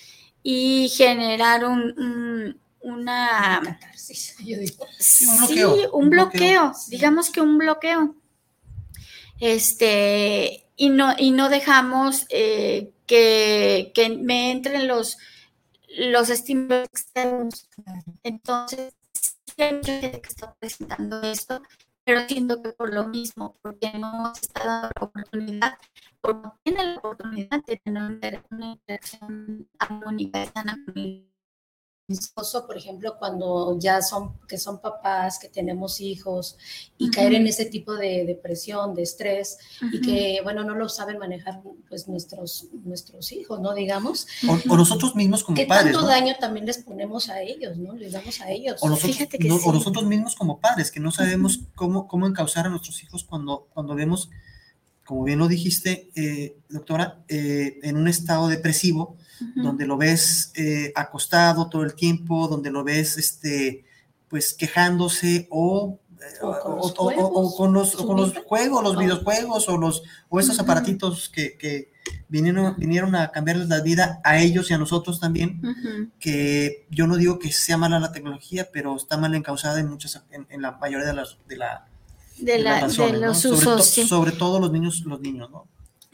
[0.43, 4.85] y generar un una catarsis, yo digo.
[4.99, 6.73] Sí, un bloqueo, un un bloqueo, bloqueo.
[6.89, 8.15] digamos que un bloqueo.
[9.39, 15.17] Este, y no, y no dejamos eh, que, que me entren los,
[15.97, 17.67] los estímulos externos.
[18.23, 21.61] Entonces, sí hay mucha gente que está presentando esto,
[22.03, 25.77] pero siento que por lo mismo, porque no se está dando la oportunidad,
[26.21, 31.29] porque no tiene la oportunidad de tener una inter- una interacción armónica sana con el
[32.13, 36.57] esposo, por ejemplo, cuando ya son, que son papás, que tenemos hijos,
[36.97, 39.57] y caer en ese tipo de depresión, de estrés,
[39.91, 43.73] y que, bueno, no lo saben manejar pues nuestros, nuestros hijos, ¿no?
[43.73, 46.07] Digamos, O, o nosotros mismos como que padres, tanto ¿no?
[46.07, 47.93] daño también les ponemos a ellos, ¿no?
[47.93, 48.77] Les damos a ellos.
[48.81, 49.63] O nosotros, Fíjate que no- sí.
[49.67, 53.67] o nosotros mismos como padres, que no sabemos cómo, cómo encauzar a nuestros hijos cuando,
[53.73, 54.29] cuando vemos,
[55.05, 59.15] como bien lo dijiste, eh, doctora, eh, en un estado depresivo,
[59.55, 63.85] Donde lo ves eh, acostado todo el tiempo, donde lo ves este,
[64.27, 69.69] pues quejándose o, eh, O con o- los o- con los, con juegos, los videojuegos
[69.69, 71.91] o, los, o esos aparatitos que, que
[72.27, 75.61] vinieron, vinieron a cambiarles la vida a ellos y a nosotros también
[76.19, 80.21] que yo no digo que sea mala la tecnología, pero está mal encausada en muchas,
[80.31, 81.85] en, en la mayoría de las, de la,
[82.37, 84.07] de, los sobre, usos, to- sí.
[84.07, 85.67] sobre todo los niños, los niños, ¿no?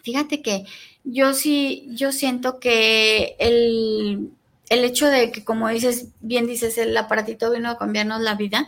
[0.04, 0.66] Fíjate que
[1.06, 4.32] yo sí, yo siento que el,
[4.70, 8.68] el hecho de que, como dices, bien dices, el aparatito vino a cambiarnos la vida,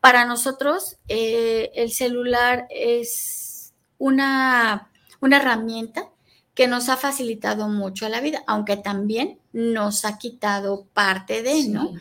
[0.00, 6.08] para nosotros eh, el celular es una, una herramienta
[6.54, 11.68] que nos ha facilitado mucho la vida, aunque también nos ha quitado parte de, Sí.
[11.68, 11.92] ¿no?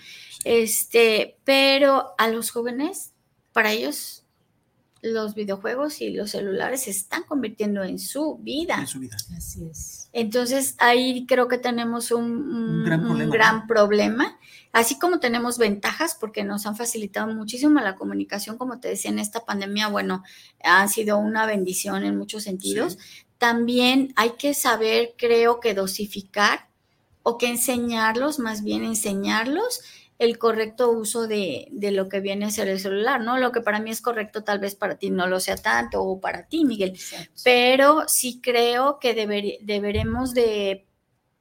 [0.45, 3.11] Este, pero a los jóvenes,
[3.51, 4.24] para ellos,
[5.05, 8.77] los videojuegos y los celulares se están convirtiendo en su vida.
[8.79, 9.15] En su vida.
[9.37, 10.09] Así es.
[10.11, 13.67] Entonces ahí creo que tenemos un, un- gran un problema, gran ¿no?
[13.67, 14.39] problema,
[14.71, 19.19] así como tenemos ventajas porque nos han facilitado muchísimo la comunicación, como te decía, en
[19.19, 20.23] esta pandemia, bueno,
[20.63, 22.93] ha sido una bendición en muchos sentidos.
[22.93, 23.25] Sí.
[23.37, 26.67] También hay que saber, creo que dosificar
[27.23, 29.81] o que enseñarlos, más bien enseñarlos
[30.17, 33.37] el correcto uso de, de lo que viene a ser el celular, ¿no?
[33.37, 36.21] Lo que para mí es correcto, tal vez para ti no lo sea tanto, o
[36.21, 37.31] para ti, Miguel Exacto.
[37.43, 40.85] pero sí creo que deber- deberemos de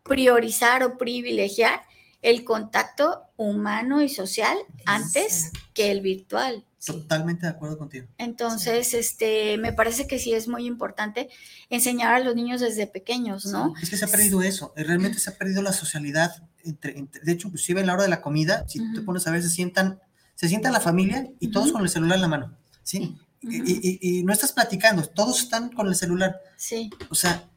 [0.03, 1.83] priorizar o privilegiar
[2.21, 4.57] el contacto humano y social
[4.87, 6.65] antes que el virtual.
[6.85, 6.93] Sí.
[6.93, 8.07] Totalmente de acuerdo contigo.
[8.19, 11.31] Entonces, este, me parece que sí es muy importante
[11.71, 13.73] enseñar a los niños desde pequeños, ¿no?
[13.81, 16.47] Es que se ha perdido eso, eh, realmente se ha perdido la socialidad.
[16.63, 19.05] Entre, entre- de hecho, inclusive a la hora de la comida, si te Ujú.
[19.07, 19.99] pones a ver, se sientan,
[20.35, 23.17] se sienta la familia y todos con el celular en la mano, ¿sí?
[23.41, 26.39] Y, y- y no estás platicando, todos están con el celular.
[26.57, 27.49] Sí, O sea,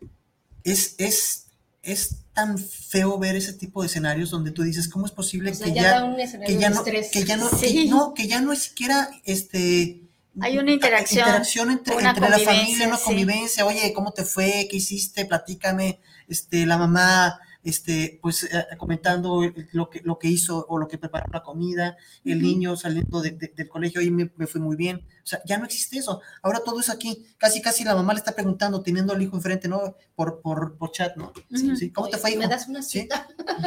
[0.63, 1.47] es, es,
[1.83, 5.53] es tan feo ver ese tipo de escenarios donde tú dices, ¿cómo es posible O
[5.55, 7.73] sea, que ya, ya, un que ya no, que ya no, Sí.
[7.73, 10.03] que no, que ya no es siquiera este
[10.39, 13.03] Hay una interacción, interacción entre, una entre la familia, convivencia, una sí.
[13.05, 14.67] convivencia, oye, ¿cómo te fue?
[14.69, 15.25] ¿Qué hiciste?
[15.25, 20.77] Platícame, este, la mamá, este, pues eh, comentando el- lo que, lo que hizo o
[20.77, 24.45] lo que preparó la comida, el niño saliendo de- de- del colegio, y me, me
[24.45, 25.01] fue muy bien.
[25.27, 26.21] O sea, ya no existe eso.
[26.41, 27.25] Ahora todo es aquí.
[27.37, 29.97] Casi, casi la mamá le está preguntando, teniendo al hijo enfrente, ¿no?
[30.15, 31.33] Por, por, por chat, ¿no?
[31.53, 32.39] Sí, ¿Cómo te fue, hijo?
[32.39, 33.09] ¿Me das una Sí.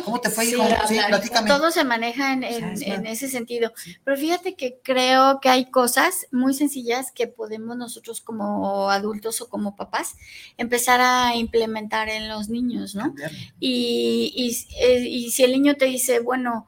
[0.07, 0.65] ¿Cómo te fue, hijo?
[0.89, 1.47] Sí, platícame.
[1.51, 3.73] todo se maneja en, en- ese sentido.
[4.05, 9.51] Pero fíjate que creo que hay cosas muy sencillas que podemos nosotros como adultos o
[9.51, 10.15] como papás
[10.57, 13.15] empezar a implementar en los niños, ¿no?
[13.61, 16.67] Y, y- eh, y si el niño te dice, bueno,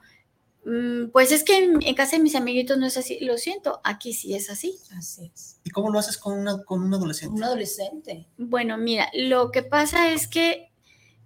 [1.12, 4.12] pues es que en, en casa de mis amiguitos no es así, lo siento, aquí
[4.12, 4.79] sí es así.
[4.96, 5.59] Así es.
[5.64, 7.35] ¿Y cómo lo haces con, una, con un adolescente?
[7.35, 8.27] Un adolescente.
[8.37, 10.70] Bueno, mira, lo que pasa es que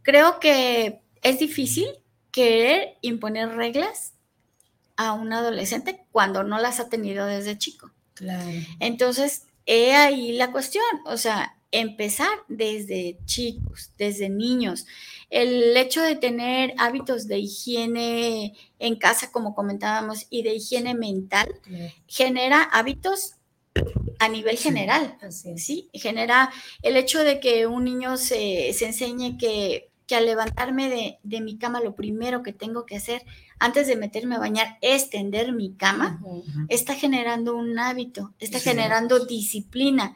[0.02, 1.86] creo que es difícil
[2.30, 4.14] querer imponer reglas
[4.96, 7.90] a un adolescente cuando no las ha tenido desde chico.
[8.14, 8.48] Claro.
[8.80, 14.86] Entonces, he ahí la cuestión, o sea, empezar desde chicos, desde niños.
[15.30, 21.48] El hecho de tener hábitos de higiene en casa, como comentábamos, y de higiene mental,
[22.06, 23.34] genera hábitos
[24.18, 24.64] a nivel Sí.
[24.64, 25.18] general.
[25.20, 25.64] Así es.
[25.64, 26.50] Sí, genera
[26.82, 31.40] el hecho de que un niño se, se enseñe que, que al levantarme de, de
[31.40, 33.22] mi cama lo primero que tengo que hacer
[33.58, 36.20] antes de meterme a bañar es tender mi cama,
[36.68, 38.68] está generando un hábito, está Sí.
[38.70, 40.14] generando disciplina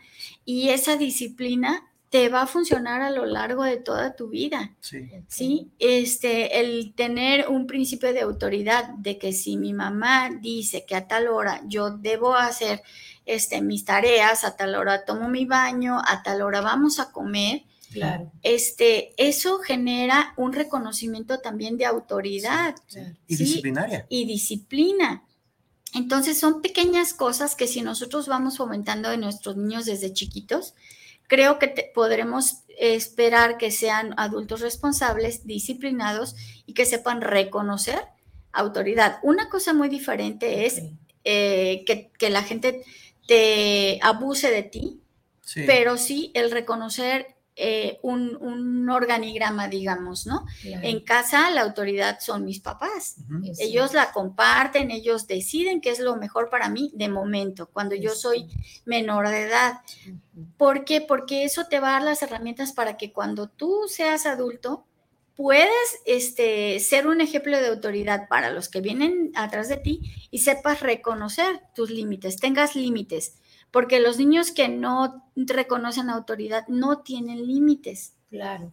[0.50, 4.74] y esa disciplina te va a funcionar a lo largo de toda tu vida.
[4.80, 5.08] Sí.
[5.28, 10.96] Sí, este, el tener un principio de autoridad de que si mi mamá dice que
[10.96, 12.82] a tal hora yo debo hacer
[13.26, 17.62] este, mis tareas, a tal hora tomo mi baño, a tal hora vamos a comer,
[17.92, 18.30] Claro.
[18.44, 22.76] Este, eso genera un reconocimiento también de autoridad
[23.26, 23.44] Y Sí.
[23.44, 24.06] disciplinaria.
[24.08, 25.24] y disciplina.
[25.94, 30.74] Entonces son pequeñas cosas que si nosotros vamos fomentando en nuestros niños desde chiquitos,
[31.26, 36.34] creo que te- podremos esperar que sean adultos responsables, disciplinados
[36.66, 38.00] y que sepan reconocer
[38.52, 39.18] autoridad.
[39.22, 40.82] Una cosa muy diferente es
[41.24, 42.82] eh, que, que la gente
[43.26, 44.96] te abuse de ti,
[45.42, 45.62] Sí.
[45.66, 50.46] pero sí el reconocer eh, un, un organigrama, digamos, ¿no?
[50.62, 50.86] Claro.
[50.86, 53.16] En casa la autoridad son mis papás.
[53.58, 58.10] Ellos la comparten, ellos deciden qué es lo mejor para mí de momento, cuando yo
[58.14, 58.46] soy
[58.86, 59.80] menor de edad.
[60.08, 60.46] Ujú.
[60.56, 61.00] ¿Por qué?
[61.00, 64.86] Porque eso te va a dar las herramientas para que cuando tú seas adulto
[65.40, 65.70] puedes
[66.04, 70.00] este, ser un ejemplo de autoridad para los que vienen atrás de ti
[70.30, 73.39] y sepas reconocer tus límites, tengas límites,
[73.70, 78.14] porque los niños que no reconocen autoridad no tienen límites.
[78.30, 78.72] Claro.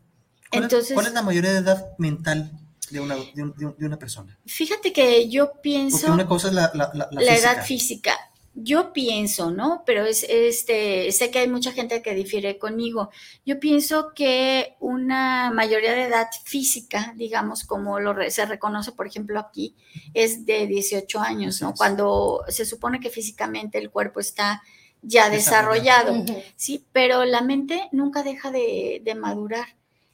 [0.52, 2.52] ¿Cuál, es- Entonces, ¿Cuál es la mayoría de edad mental
[2.90, 4.38] de una, de un- de un- de una persona?
[4.46, 6.12] fíjate que yo Porque pienso...
[6.14, 7.36] una cosa es la, la, la- la la física.
[7.52, 8.14] edad física.
[8.60, 9.84] Yo pienso, ¿no?
[9.86, 13.12] Pero es este, sé que hay mucha gente que difiere conmigo.
[13.46, 19.06] Yo pienso que una mayoría de edad física, digamos, como lo re- se reconoce, por
[19.06, 19.76] ejemplo, aquí,
[20.16, 21.76] es de 18 años, ¿no?
[21.76, 24.64] Cuando se supone que físicamente el cuerpo está
[25.02, 26.26] ya Desarrollado.
[26.56, 29.68] Sí, pero la mente nunca deja de, de madurar.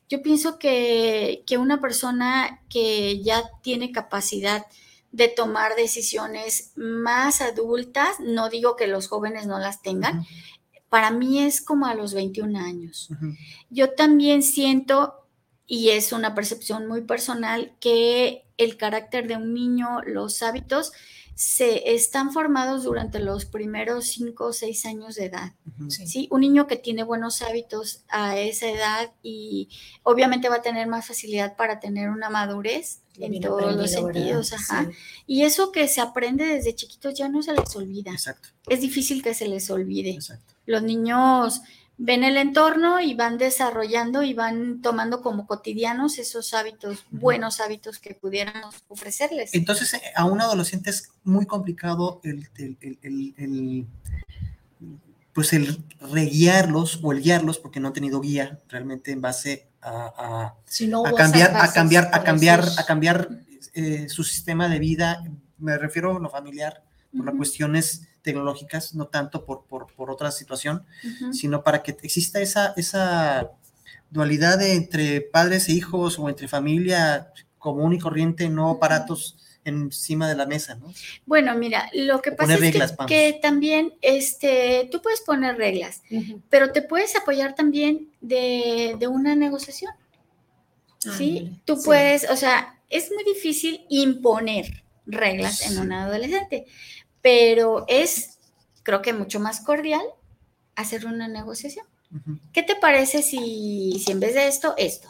[0.10, 4.66] Yo pienso que, que una persona que ya tiene capacidad
[5.12, 10.26] de tomar decisiones más adultas, no digo que los jóvenes no las tengan,
[10.90, 13.10] para mí es como a los 21 años.
[13.70, 15.28] Yo también siento,
[15.66, 20.92] y es una percepción muy personal, que el carácter de un niño, los hábitos,
[21.36, 25.54] se están formados durante los primeros 5 o 6 años de edad.
[25.90, 26.08] Sí.
[26.08, 26.28] ¿sí?
[26.32, 29.70] Un niño que tiene buenos hábitos a esa edad y
[30.04, 34.54] obviamente va a tener más facilidad para tener una madurez en todos los sentidos.
[34.54, 34.86] Ajá.
[34.86, 34.98] Sí.
[35.28, 38.12] Y eso que se aprende desde chiquitos ya no se les olvida.
[38.12, 40.12] Exacto, Es difícil que se les olvide.
[40.12, 40.54] exacto.
[40.66, 41.62] Los niños
[41.98, 48.00] ven el entorno y van desarrollando y van tomando como cotidianos esos hábitos, buenos hábitos
[48.00, 49.54] que pudiéramos ofrecerles.
[49.54, 53.88] Entonces, eh, a un adolescente es muy complicado el, el- el- el- el,
[55.34, 60.54] pues el reguiarlos o el guiarlos, porque no han tenido guía realmente en base a,
[60.66, 63.30] Si no a, cambiar, a cambiar, a cambiar, a cambiar
[63.74, 65.24] eh, su sistema de vida.
[65.58, 66.84] Me refiero a lo familiar,
[67.16, 70.86] por las Ujú, cuestiones tecnológicas, no tanto por, por, por otra situación,
[71.32, 73.52] sino para que exista esa, esa
[74.10, 80.28] dualidad de entre padres e hijos o entre familia común y corriente, no aparatos encima
[80.28, 80.94] de la mesa, ¿no?
[81.26, 85.56] Bueno, mira, lo que O pasa es reglas, que, que también este, tú puedes poner
[85.58, 86.02] reglas,
[86.50, 89.94] pero te puedes apoyar también de, de una negociación,
[91.00, 91.62] ¿sí?
[91.66, 91.84] Tú sí.
[91.86, 96.66] puedes, o sea, es muy difícil imponer reglas en un adolescente,
[97.24, 98.38] pero es,
[98.84, 100.04] creo que mucho más cordial
[100.76, 101.88] hacer una negociación.
[102.52, 105.10] ¿Qué te parece si, si en vez de esto, esto?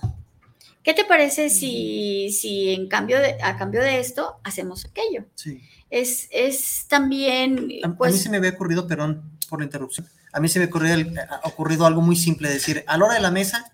[0.83, 5.25] ¿Qué te parece si, si en cambio de, a cambio de esto hacemos aquello?
[5.35, 5.61] Sí.
[5.89, 10.07] Es, es también, A, a pues, mí se me había ocurrido, perdón por la interrupción,
[10.31, 13.13] a mí se me ocurrió, el- ha ocurrido algo muy simple, decir, a la hora
[13.15, 13.71] de la mesa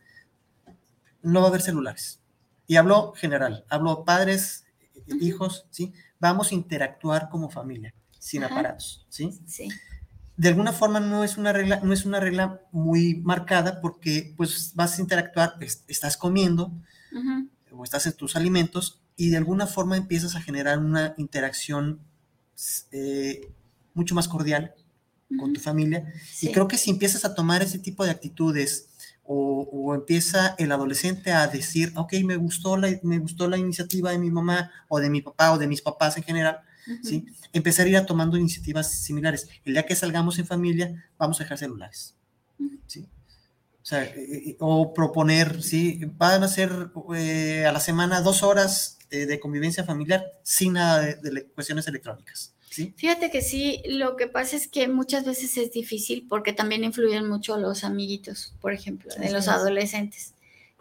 [1.21, 2.19] no va a haber celulares.
[2.67, 4.65] Y hablo general, hablo padres,
[5.19, 5.93] hijos, ¿sí?
[6.19, 8.53] Vamos a interactuar como familia, sin Ajá.
[8.53, 9.39] aparatos, ¿sí?
[9.47, 9.69] sí,
[10.37, 14.71] de alguna forma no es una regla, no es una regla muy marcada porque pues
[14.75, 16.71] vas a interactuar, es- estás comiendo
[17.71, 21.99] o estás en tus alimentos y de alguna forma empiezas a generar una interacción
[22.91, 23.51] eh,
[23.93, 24.73] mucho más cordial
[25.37, 26.11] con tu familia.
[26.25, 28.89] sí, Y creo que si empiezas a tomar ese tipo de actitudes
[29.23, 34.09] o, o empieza el adolescente a decir, ok, me gustó, la, me gustó la iniciativa
[34.11, 36.61] de mi mamá o de mi papá o de mis papás en general,
[37.53, 39.47] empezar a ir tomando iniciativas similares.
[39.65, 42.15] El día que salgamos en familia, vamos a dejar celulares.
[42.87, 43.07] ¿sí?
[43.81, 46.01] O sea, eh, eh, o proponer, ¿sí?
[46.17, 51.01] Van a ser eh, a la semana dos horas eh, de convivencia familiar sin nada
[51.01, 52.53] de, cuestiones electrónicas.
[52.69, 52.93] ¿sí?
[52.95, 57.27] Fíjate que sí, lo que pasa es que muchas veces es difícil porque también influyen
[57.27, 59.49] mucho los amiguitos, por ejemplo, de los es.
[59.49, 60.33] adolescentes.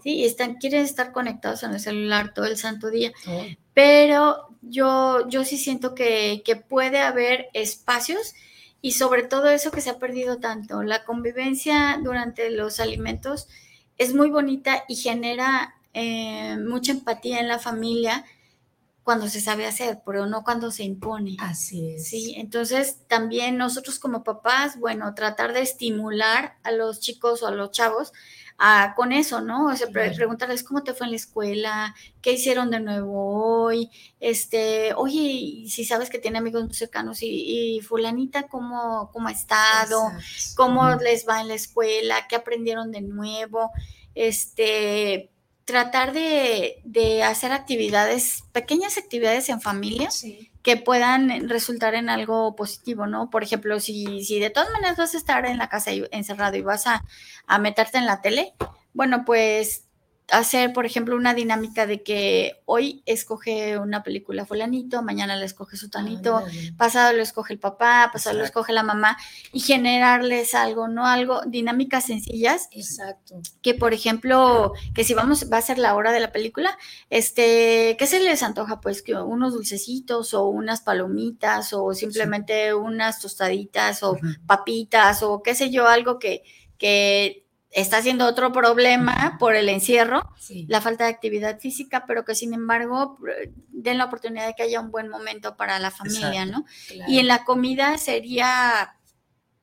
[0.02, 3.12] Sí, están, quieren estar conectados en el celular todo el santo día.
[3.26, 3.44] Oh,
[3.74, 8.34] pero yo, yo sí siento que, que puede haber espacios
[8.80, 10.82] y sobre todo eso que se ha perdido tanto.
[10.82, 13.48] La convivencia durante los alimentos
[13.96, 18.24] es muy bonita y genera eh, mucha empatía en la familia
[19.02, 21.36] cuando se sabe hacer, pero no cuando se impone.
[21.40, 22.08] Así es.
[22.08, 27.50] Sí, entonces también nosotros como papás, bueno, tratar de estimular a los chicos o a
[27.50, 28.12] los chavos
[28.96, 29.66] con eso, ¿no?
[29.66, 34.94] O sea, preguntarles cómo te fue en la escuela, qué hicieron de nuevo hoy, este,
[34.94, 40.10] oye, si sabes que tiene amigos muy cercanos y, fulanita, ¿cómo, cómo ha estado?
[40.56, 42.26] ¿Cómo les va en la escuela?
[42.28, 43.70] ¿Qué aprendieron de nuevo?
[44.14, 45.30] Este,
[45.68, 50.08] tratar de, hacer actividades, pequeñas actividades en familia
[50.62, 53.28] que puedan resultar en algo positivo, ¿no?
[53.28, 56.62] Por ejemplo, si, si de todas maneras vas a estar en la casa encerrado y
[56.62, 57.04] vas a,
[57.46, 58.54] a meterte en la tele,
[58.94, 59.84] bueno, pues
[60.30, 65.76] hacer, por ejemplo, una dinámica de que hoy escoge una película fulanito, mañana la escoge
[65.76, 66.44] su tanito,
[66.76, 69.16] pasado lo escoge el papá, pasado lo escoge la mamá
[69.52, 71.06] y generarles algo, ¿no?
[71.06, 72.68] Algo, dinámicas sencillas.
[72.72, 73.40] Exacto.
[73.62, 76.76] Que, por ejemplo, que si vamos, va a ser la hora de la película,
[77.08, 78.80] este, ¿qué se les antoja?
[78.80, 85.54] Pues que unos dulcecitos o unas palomitas o simplemente unas tostaditas o papitas o qué
[85.54, 86.42] sé yo, algo que,
[86.76, 90.32] que está siendo otro problema por el encierro,
[90.66, 93.18] la falta de actividad física, pero que sin embargo
[93.68, 96.64] den la oportunidad de que haya un buen momento para la familia, ¿no?
[97.06, 98.96] Y en la comida sería,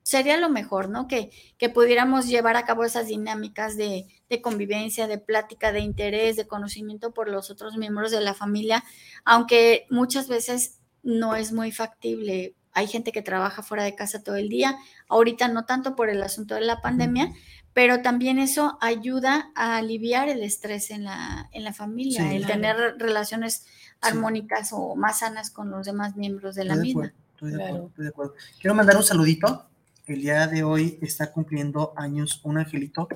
[0.03, 1.07] sería lo mejor, ¿no?
[1.07, 6.35] Que, que pudiéramos llevar a cabo esas dinámicas de, de convivencia, de plática, de interés,
[6.35, 8.83] de conocimiento por los otros miembros de la familia,
[9.23, 12.55] aunque muchas veces no es muy factible.
[12.71, 14.77] Hay gente que trabaja fuera de casa todo el día,
[15.07, 17.31] ahorita no tanto por el asunto de la pandemia,
[17.75, 22.77] pero también eso ayuda a aliviar el estrés en la, en la familia, el tener
[22.97, 23.65] relaciones
[23.99, 27.11] armónicas o más sanas con los demás miembros de la misma.
[27.33, 28.33] estoy, de acuerdo, estoy de acuerdo.
[28.61, 29.65] Quiero mandar un saludito.
[30.07, 33.09] El día de hoy está cumpliendo años un angelito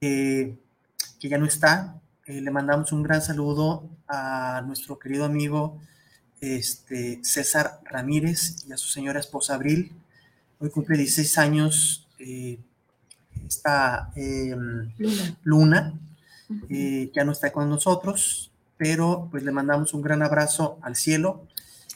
[0.00, 0.58] que
[1.20, 2.00] ya no está.
[2.24, 5.80] Eh, le mandamos un gran saludo a nuestro querido amigo
[6.40, 9.92] este, César Ramírez y a su señora esposa Abril.
[10.58, 12.08] Hoy cumple 16 años.
[12.18, 12.58] Eh,
[13.46, 14.92] esta em,
[15.42, 15.94] Luna,
[16.68, 21.46] eh, ya no está con nosotros, pero pues le mandamos un gran abrazo al cielo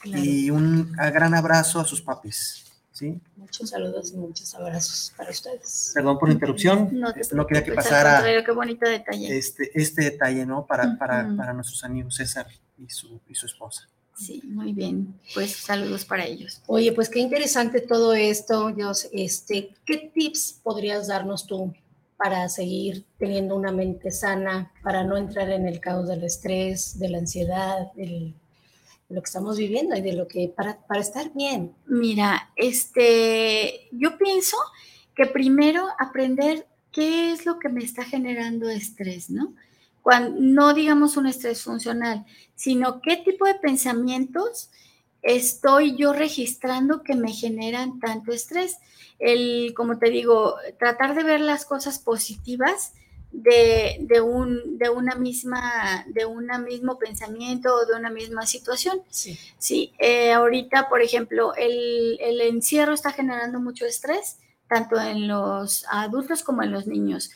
[0.04, 2.64] y un gran abrazo a sus papis.
[2.92, 3.20] ¿sí?
[3.36, 5.92] Muchos saludos y muchos abrazos para ustedes.
[5.94, 9.36] Perdón por la interrupción, no, no quería que pasara qué bonito detalle.
[9.36, 10.66] Este, este detalle, ¿no?
[10.66, 12.46] Para, para, para nuestros amigos César
[12.78, 13.88] y su, y su esposa.
[14.14, 15.14] Sí, muy bien.
[15.34, 16.60] Pues saludos para ellos.
[16.66, 19.08] Oye, pues qué interesante todo esto, Dios.
[19.12, 21.72] Este, ¿qué tips podrías darnos tú
[22.16, 27.08] para seguir teniendo una mente sana, para no entrar en el caos del estrés, de
[27.08, 28.34] la ansiedad, de
[29.08, 31.74] lo que estamos viviendo y de lo que para, para estar bien?
[31.86, 34.56] Mira, este, yo pienso
[35.14, 39.54] que primero aprender qué es lo que me está generando estrés, ¿no?
[40.02, 42.24] Cuando, no digamos un estrés funcional,
[42.54, 44.70] sino qué tipo de pensamientos
[45.22, 48.78] estoy yo registrando que me generan tanto estrés.
[49.18, 52.94] El, como te digo, tratar de ver las cosas positivas
[53.32, 59.02] de, un, de una misma, de un mismo pensamiento o de una misma situación.
[59.08, 59.38] Sí.
[59.58, 64.38] sí eh, ahorita, por ejemplo, el, el encierro está generando mucho estrés,
[64.68, 67.30] tanto en los adultos como en los niños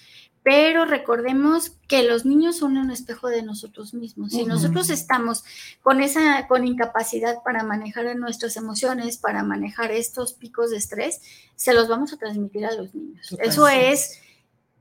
[0.44, 4.32] pero recordemos que los niños son un espejo de nosotros mismos.
[4.32, 5.42] Si nosotros estamos
[5.82, 11.22] con esa con incapacidad para manejar nuestras emociones, para manejar estos picos de estrés,
[11.56, 13.34] se los vamos a transmitir a los niños.
[13.40, 14.20] Eso es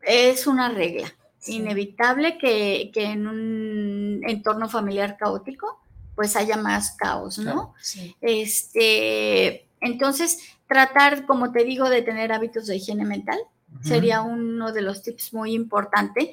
[0.01, 1.13] es una regla
[1.47, 5.79] inevitable que, en un entorno familiar caótico
[6.15, 7.73] pues haya más caos, ¿no?
[8.21, 13.39] Este, entonces tratar, como te digo, de tener hábitos de higiene mental
[13.83, 16.31] sería uno de los tips muy importante.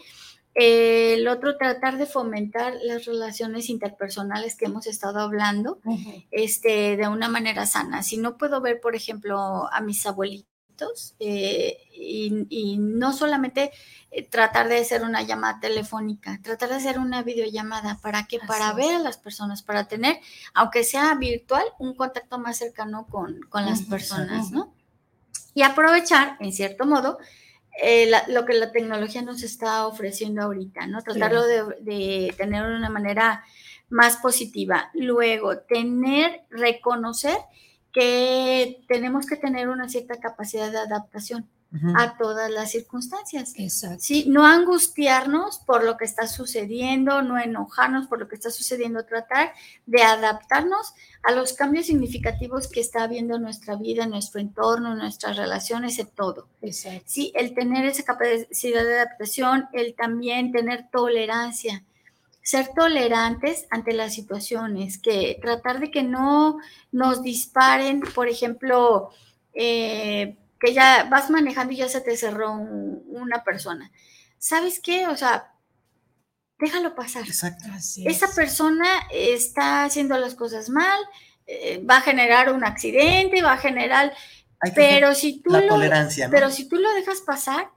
[0.55, 5.81] el otro, tratar de fomentar las relaciones interpersonales que hemos estado hablando
[6.31, 8.03] este, de una manera sana.
[8.03, 10.51] Si no puedo ver, por ejemplo, a mis abuelitos
[11.19, 13.71] eh, y, no solamente
[14.11, 17.99] eh, tratar de hacer una llamada telefónica, tratar de hacer una videollamada.
[18.01, 18.39] ¿Para qué?
[18.47, 20.19] Para ver a las personas, para tener,
[20.55, 24.73] aunque sea virtual, un contacto más cercano con, las personas, ¿no?
[25.55, 27.19] Y aprovechar, en cierto modo,
[27.83, 31.03] eh, lo que la tecnología nos está ofreciendo ahorita, ¿no?
[31.03, 33.45] Tratarlo de, de tener de una manera
[33.89, 34.91] más positiva.
[34.95, 37.37] Luego, tener, reconocer
[37.93, 41.49] que tenemos que tener una cierta capacidad de adaptación
[41.97, 43.53] a todas las circunstancias.
[43.57, 43.99] Exacto.
[44.01, 44.25] ¿sí?
[44.29, 49.53] No angustiarnos por lo que está sucediendo, no enojarnos por lo que está sucediendo, tratar
[49.87, 54.93] de adaptarnos a los cambios significativos que está habiendo en nuestra vida, en nuestro entorno,
[54.93, 56.49] en nuestras relaciones, en todo.
[56.61, 57.05] Exacto.
[57.07, 61.85] Sí, el tener esa capacidad de adaptación, el también tener tolerancia
[62.43, 66.59] ser tolerantes ante las situaciones, que tratar de que no
[66.91, 69.11] nos disparen, por ejemplo,
[69.55, 73.91] eh, que ya vas manejando y ya se te cerró una persona.
[74.41, 75.07] ¿sabes qué?
[75.07, 75.53] O sea,
[76.59, 77.25] déjalo pasar.
[77.25, 77.67] Exacto.
[77.73, 78.17] Así es.
[78.17, 80.99] Esa persona está haciendo las cosas mal,
[81.47, 84.13] eh, va a generar un accidente, va a generar,
[84.61, 86.33] Hay que pero si tú la lo, tolerancia, ¿no?
[86.33, 87.71] pero si tú lo dejas pasar,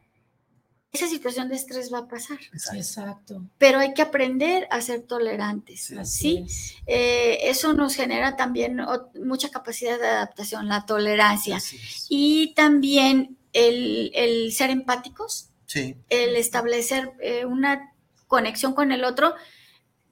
[0.94, 2.38] esa situación de estrés va a pasar.
[2.54, 2.78] Exacto.
[2.78, 3.42] Exacto.
[3.58, 5.98] Pero hay que aprender a ser tolerantes, Sí.
[5.98, 6.44] Así ¿sí?
[6.46, 6.76] es.
[6.86, 8.78] Eh, eso nos genera también
[9.26, 11.60] mucha capacidad de adaptación, la tolerancia.
[12.10, 15.96] Y también el, el ser empáticos, Sí.
[16.10, 17.92] el establecer eh, una
[18.28, 19.34] conexión con el otro.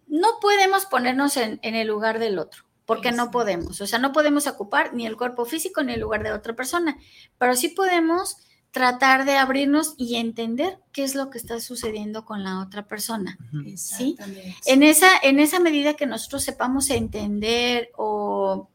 [0.08, 3.82] No podemos ponernos en, en el lugar del otro, porque no podemos.
[3.82, 6.98] O sea, no podemos ocupar ni el cuerpo físico ni el lugar de otra persona,
[7.38, 8.38] pero sí podemos
[8.72, 13.38] tratar de abrirnos y entender qué es lo que está sucediendo con la otra persona.
[13.66, 14.56] Exactamente.
[14.66, 18.70] En esa, en esa medida que nosotros sepamos entender o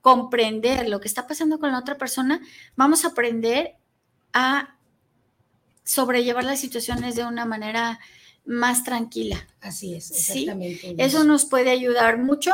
[0.00, 2.40] comprender lo que está pasando con la otra persona,
[2.76, 3.74] vamos a aprender
[4.32, 4.76] a
[5.84, 8.00] sobrellevar las situaciones de una manera
[8.46, 9.46] más tranquila.
[9.60, 10.94] Así es, Sí, exactamente.
[10.98, 12.52] Eso nos puede ayudar mucho.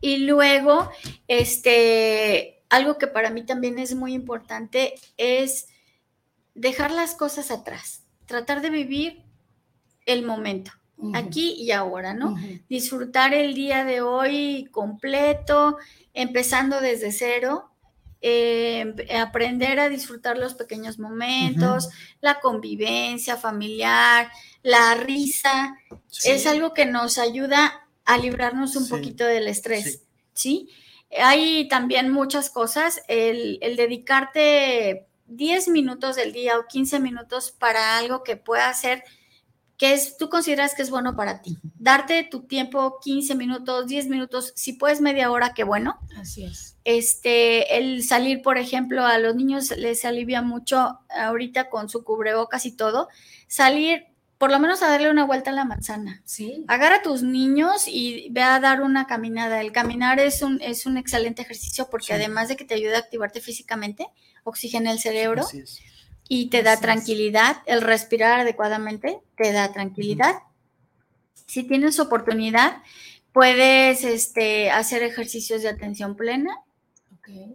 [0.00, 0.90] Y luego,
[1.26, 5.66] este, algo que para mí también es muy importante es
[6.54, 9.22] dejar las cosas atrás, tratar de vivir
[10.06, 10.70] el momento,
[11.14, 12.36] aquí y ahora, ¿no?
[12.68, 15.76] Disfrutar el día de hoy completo,
[16.12, 17.70] empezando desde cero,
[18.20, 21.88] eh, aprender a disfrutar los pequeños momentos,
[22.20, 24.30] la convivencia familiar,
[24.62, 25.76] la risa,
[26.08, 26.30] Sí.
[26.30, 28.90] es algo que nos ayuda a librarnos un Sí.
[28.90, 30.70] poquito del estrés, ¿sí?
[31.22, 37.98] Hay también muchas cosas, el, el dedicarte 10 minutos del día o 15 minutos para
[37.98, 39.04] algo que pueda ser
[39.76, 41.58] que es, tú consideras que es bueno para ti.
[41.78, 45.98] Darte tu tiempo, 15 minutos, 10 minutos, si puedes media hora, qué bueno.
[46.16, 46.76] Así es.
[46.84, 52.66] Este, el salir, por ejemplo, a los niños les alivia mucho ahorita con su cubrebocas
[52.66, 53.08] y todo,
[53.48, 54.06] salir
[54.44, 56.20] por lo menos a darle una vuelta a la manzana.
[56.26, 56.66] Sí.
[56.68, 59.62] Agarra a tus niños y ve a dar una caminada.
[59.62, 62.12] El caminar es un, es un excelente ejercicio porque Sí.
[62.12, 64.06] además de que te ayuda a activarte físicamente,
[64.42, 65.80] oxigena el cerebro Así es.
[66.28, 67.62] y te da tranquilidad.
[67.64, 70.34] El respirar adecuadamente te da tranquilidad.
[71.46, 72.82] Si tienes oportunidad,
[73.32, 76.54] puedes este, hacer ejercicios de atención plena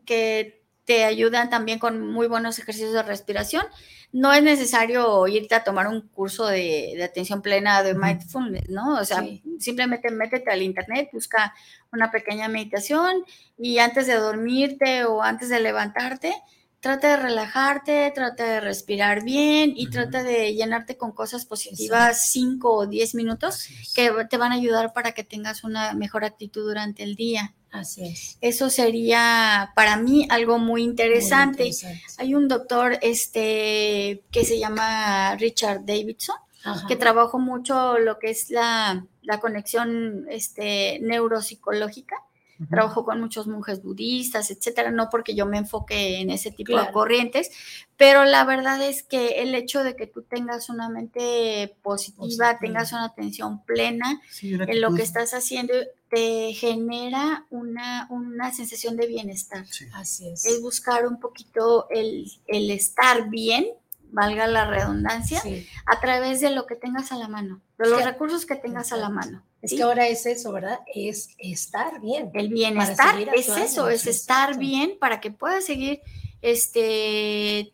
[0.08, 0.59] que
[0.90, 3.64] te ayudan también con muy buenos ejercicios de respiración.
[4.12, 8.96] No es necesario irte a tomar un curso de, de atención plena de mindfulness, ¿no?
[9.00, 9.44] O sea, Sí.
[9.60, 11.54] simplemente métete al internet, busca
[11.94, 13.24] una pequeña meditación
[13.56, 16.34] y antes de dormirte o antes de levantarte,
[16.80, 22.74] trata de relajarte, trata de respirar bien y trata de llenarte con cosas positivas 5
[22.74, 23.94] o 10 minutos es.
[23.94, 27.54] que te van a ayudar para que tengas una mejor actitud durante el día.
[27.72, 28.38] Así es.
[28.42, 31.64] Eso sería para mí algo muy interesante.
[31.64, 32.04] Muy interesante.
[32.18, 36.88] Hay un doctor este, que se llama Richard Davidson, Ajá.
[36.88, 42.16] que trabajó mucho lo que es la, la conexión este, neuropsicológica.
[42.60, 42.68] Ujú.
[42.70, 46.92] Trabajó con muchos monjes budistas, etcétera, no porque yo me enfoque en ese tipo de
[46.92, 47.50] corrientes,
[47.96, 52.60] pero la verdad es que el hecho de que tú tengas una mente positiva, Positiva.
[52.60, 55.74] tengas una atención plena, Sí, en lo que estás haciendo
[56.10, 59.66] te genera una, una sensación de bienestar.
[59.68, 59.86] Sí.
[59.94, 60.44] Así es.
[60.46, 63.68] Es buscar un poquito el, el estar bien,
[64.12, 65.68] valga la redundancia, Sí.
[65.86, 68.98] a través de lo que tengas a la mano, de los recursos que tengas a
[68.98, 69.44] la mano.
[69.62, 69.78] Es ¿sí?
[69.78, 70.80] que ahora es eso, ¿verdad?
[70.94, 72.32] Es estar bien.
[72.34, 76.02] El bienestar es eso, es estar bien para que puedas seguir
[76.42, 77.74] este,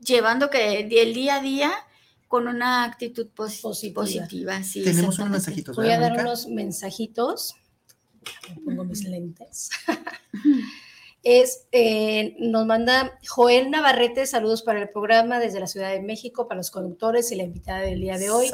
[0.00, 1.72] llevando que el día a día
[2.28, 4.02] con una actitud posi- Positiva.
[4.02, 4.62] positiva.
[4.62, 5.76] sí, Tenemos unos mensajitos.
[5.76, 7.54] Voy a ¿verdad, dar unos mensajitos.
[8.48, 9.70] Me pongo mis lentes.
[11.30, 16.48] Es, eh, nos manda Joel Navarrete, saludos para el programa desde la Ciudad de México,
[16.48, 18.50] para los conductores y la invitada del día de hoy.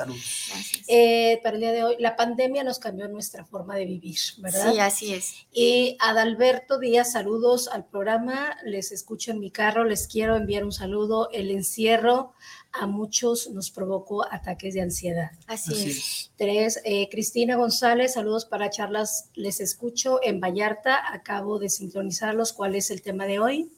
[0.89, 4.73] Eh, para el día de hoy, la pandemia nos cambió nuestra forma de vivir, ¿verdad?
[4.73, 5.35] Sí, así es.
[5.53, 8.57] Y Adalberto Díaz, saludos al programa.
[8.65, 11.31] Les escucho en mi carro, les quiero enviar un saludo.
[11.31, 12.33] El encierro
[12.81, 15.31] a muchos nos provocó ataques de ansiedad.
[15.47, 15.97] Así, Así es.
[15.97, 16.31] es.
[16.37, 19.31] Tres, eh, Cristina González, saludos para charlas.
[19.35, 21.01] Les escucho en Vallarta.
[21.13, 22.53] Acabo de sincronizarlos.
[22.53, 23.71] ¿Cuál es el tema de hoy?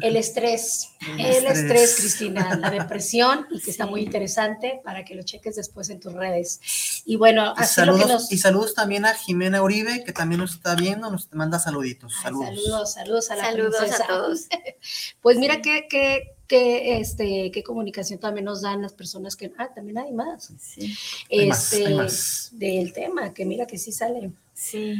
[0.00, 0.92] El estrés.
[1.18, 1.96] El El estrés, estrés.
[1.96, 3.90] Cristina, la depresión y que está Sí.
[3.90, 7.02] muy interesante para que lo cheques después en tus redes.
[7.04, 8.32] Y bueno, Y así lo que saludos, nos...
[8.32, 12.14] y saludos también a Jimena Uribe, que también nos está viendo, nos manda saluditos.
[12.18, 12.48] Ay, Saludos.
[12.54, 14.04] saludos, saludos a la Saludos princesa.
[14.04, 14.40] a todos.
[15.20, 19.70] Pues mira qué, qué, qué, este, qué comunicación también nos dan las personas que, ah,
[19.74, 20.94] también hay más, Sí,
[21.30, 22.48] Hay más, este, hay más.
[22.52, 24.32] del tema, que mira que sí sale.
[24.54, 24.94] sí.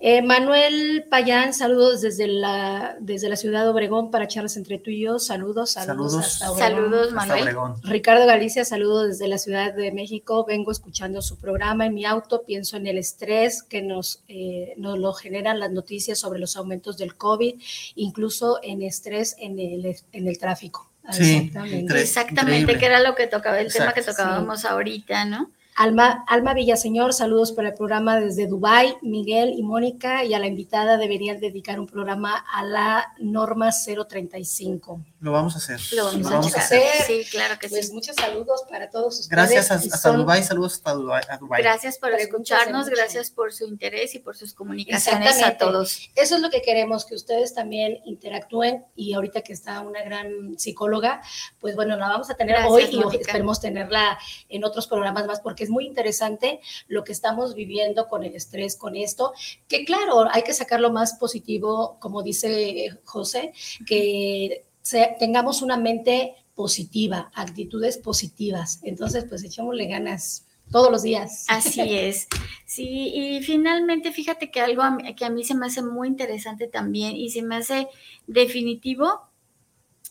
[0.00, 4.90] Eh, Manuel Payán, saludos desde la, desde la ciudad de Obregón para charlas entre tú
[4.90, 5.18] y yo.
[5.18, 6.32] Saludos, saludos, Saludos.
[6.42, 6.74] hasta Obregón.
[6.82, 7.42] Saludos, Hasta Manuel.
[7.42, 7.74] Obregón.
[7.84, 10.44] Ricardo Galicia, saludos desde la Ciudad de México.
[10.46, 12.42] Vengo escuchando su programa en mi auto.
[12.44, 16.98] Pienso en el estrés que nos, eh, nos lo generan las noticias sobre los aumentos
[16.98, 17.54] del COVID,
[17.94, 20.90] incluso en estrés en el, en el tráfico.
[21.12, 21.50] Sí,
[21.94, 22.60] Exactamente.
[22.62, 22.78] Increíble.
[22.78, 25.50] que era lo que tocaba, el tema que tocábamos ahorita, ¿no?
[25.84, 28.94] Alma, Alma Villaseñor, saludos para el programa desde Dubái.
[29.02, 35.00] Miguel y Mónica y a la invitada deberían dedicar un programa a la norma 035.
[35.18, 35.80] Lo vamos a hacer.
[35.96, 36.80] Lo vamos, vamos a hacer.
[37.08, 37.92] Sí, claro que Pues sí.
[37.92, 39.28] muchos saludos para todos ustedes.
[39.30, 40.94] Gracias a- hasta son- Dubái, saludos hasta a
[41.38, 41.60] Dubái.
[41.60, 46.08] Gracias por Preguntas escucharnos, gracias por su interés y por sus comunicaciones a todos.
[46.14, 50.56] Eso es lo que queremos, que ustedes también interactúen y ahorita que está una gran
[50.56, 51.20] psicóloga,
[51.58, 53.22] pues bueno, la vamos a tener Gracias, hoy y Mónica.
[53.22, 54.18] esperemos tenerla
[54.48, 58.76] en otros programas más porque es muy interesante lo que estamos viviendo con el estrés,
[58.76, 59.32] con esto,
[59.68, 63.52] que claro, hay que sacar lo más positivo, como dice José,
[63.86, 68.78] que se- tengamos una mente positiva, actitudes positivas.
[68.84, 71.44] Entonces, pues echémosle ganas todos los días.
[71.48, 72.28] Así es.
[72.64, 76.06] Sí, y finalmente fíjate que algo a mí- que a mí se me hace muy
[76.08, 77.88] interesante también y se me hace
[78.26, 79.20] definitivo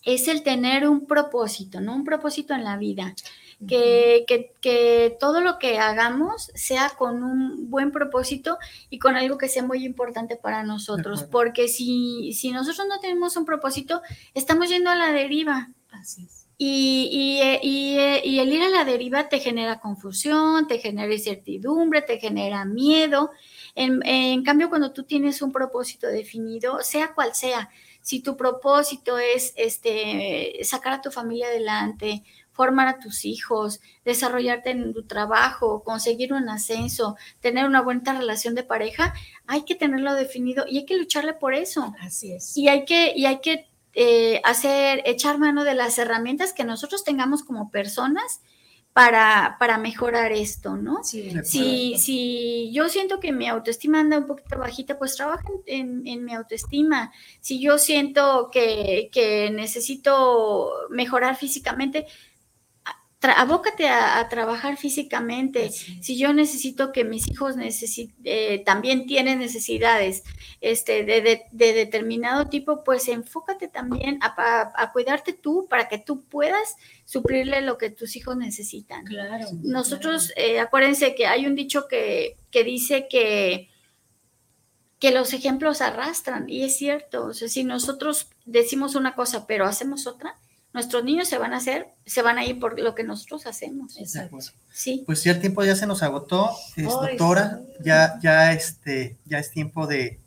[0.05, 1.95] es el tener un propósito, ¿no?
[1.95, 3.15] Un propósito en la vida.
[3.67, 8.57] Que, que, que todo lo que hagamos sea con un buen propósito
[8.89, 13.37] y con algo que sea muy importante para nosotros, porque si, si nosotros no tenemos
[13.37, 14.01] un propósito,
[14.33, 15.69] estamos yendo a la deriva.
[15.91, 16.43] Así es.
[16.57, 20.79] Y, y, eh, y, eh, y el ir a la deriva te genera confusión, te
[20.79, 23.31] genera incertidumbre, te genera miedo.
[23.75, 27.69] En, en cambio, cuando tú tienes un propósito definido, sea cual sea,
[28.01, 32.23] si tu propósito es este, sacar a tu familia adelante,
[32.53, 38.55] formar a tus hijos, desarrollarte en tu trabajo, conseguir un ascenso, tener una buena relación
[38.55, 39.13] de pareja,
[39.47, 41.93] hay que tenerlo definido y hay que lucharle por eso.
[41.99, 42.55] Así es.
[42.55, 47.03] Y hay que, y hay que eh, hacer, echar mano de las herramientas que nosotros
[47.03, 48.41] tengamos como personas
[48.93, 51.03] para, para mejorar esto, ¿no?
[51.03, 56.05] Sí, Si, si yo siento que mi autoestima anda un poquito bajita, pues trabaja en,
[56.05, 57.11] en mi autoestima.
[57.41, 62.05] Si yo siento que, que necesito mejorar físicamente,
[63.31, 65.69] abócate a, a trabajar físicamente.
[65.69, 67.55] Si yo necesito que mis hijos
[68.23, 70.23] eh, también tienen necesidades
[70.59, 76.23] este, de, de- de determinado tipo, pues enfócate también a cuidarte tú para que tú
[76.25, 79.05] puedas suplirle lo que tus hijos necesitan.
[79.05, 79.45] Claro.
[79.63, 83.69] Nosotros, eh, acuérdense que hay un dicho que, que dice que,
[84.99, 87.25] que los ejemplos arrastran, y es cierto.
[87.25, 90.39] O sea, si nosotros decimos una cosa, pero hacemos otra,
[90.73, 93.97] nuestros niños se van a hacer, se van a ir por lo que nosotros hacemos.
[93.99, 94.37] Exacto.
[94.71, 95.03] Sí.
[95.05, 97.59] Pues ya el tiempo ya se nos agotó, es, doctora.
[97.77, 97.83] sí.
[97.85, 100.19] Ya, ya, este, ya es tiempo de,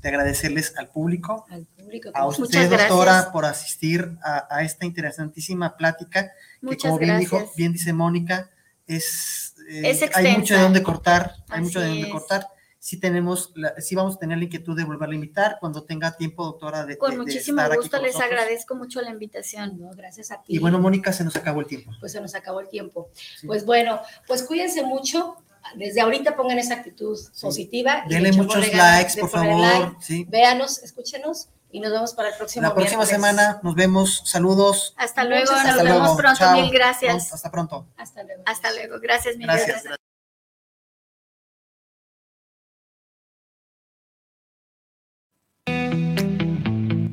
[0.00, 2.10] de agradecerles al público, Al público.
[2.14, 3.32] a que- usted, doctora, gracias.
[3.32, 8.48] por asistir a, a esta interesantísima plática, que Muchas como bien, dijo, bien dice Mónica,
[8.86, 12.46] es, eh, Es hay mucho de dónde cortar, hay mucho de dónde cortar.
[12.82, 16.16] Sí tenemos, la- sí vamos a tener la inquietud de volverla a invitar cuando tenga
[16.16, 18.32] tiempo, doctora, de, Con de- de muchísimo aquí gusto con les nosotros.
[18.38, 19.78] agradezco mucho la invitación.
[19.78, 20.56] No, gracias a ti.
[20.56, 21.90] Y bueno, Mónica, se nos acabó el tiempo.
[22.00, 23.10] pues se nos acabó el tiempo.
[23.38, 23.46] Sí.
[23.46, 25.36] Pues bueno, pues cuídense mucho.
[25.76, 28.02] Desde ahorita pongan esa actitud positiva.
[28.08, 29.60] Denle muchos likes, por favor.
[29.60, 29.96] like.
[30.00, 30.24] Sí.
[30.26, 33.10] Véanos, escúchenos y nos vemos para el próximo La próxima miércoles.
[33.30, 34.22] semana nos vemos.
[34.24, 34.94] Saludos.
[34.96, 36.16] Hasta Muchas luego, nos hasta vemos luego.
[36.16, 36.38] pronto.
[36.38, 36.60] Chao.
[36.62, 37.30] Mil gracias.
[37.34, 37.86] Hasta pronto.
[37.98, 38.42] Hasta luego.
[38.46, 38.98] Hasta luego.
[39.00, 39.68] Gracias, mil Gracias.
[39.84, 40.09] gracias.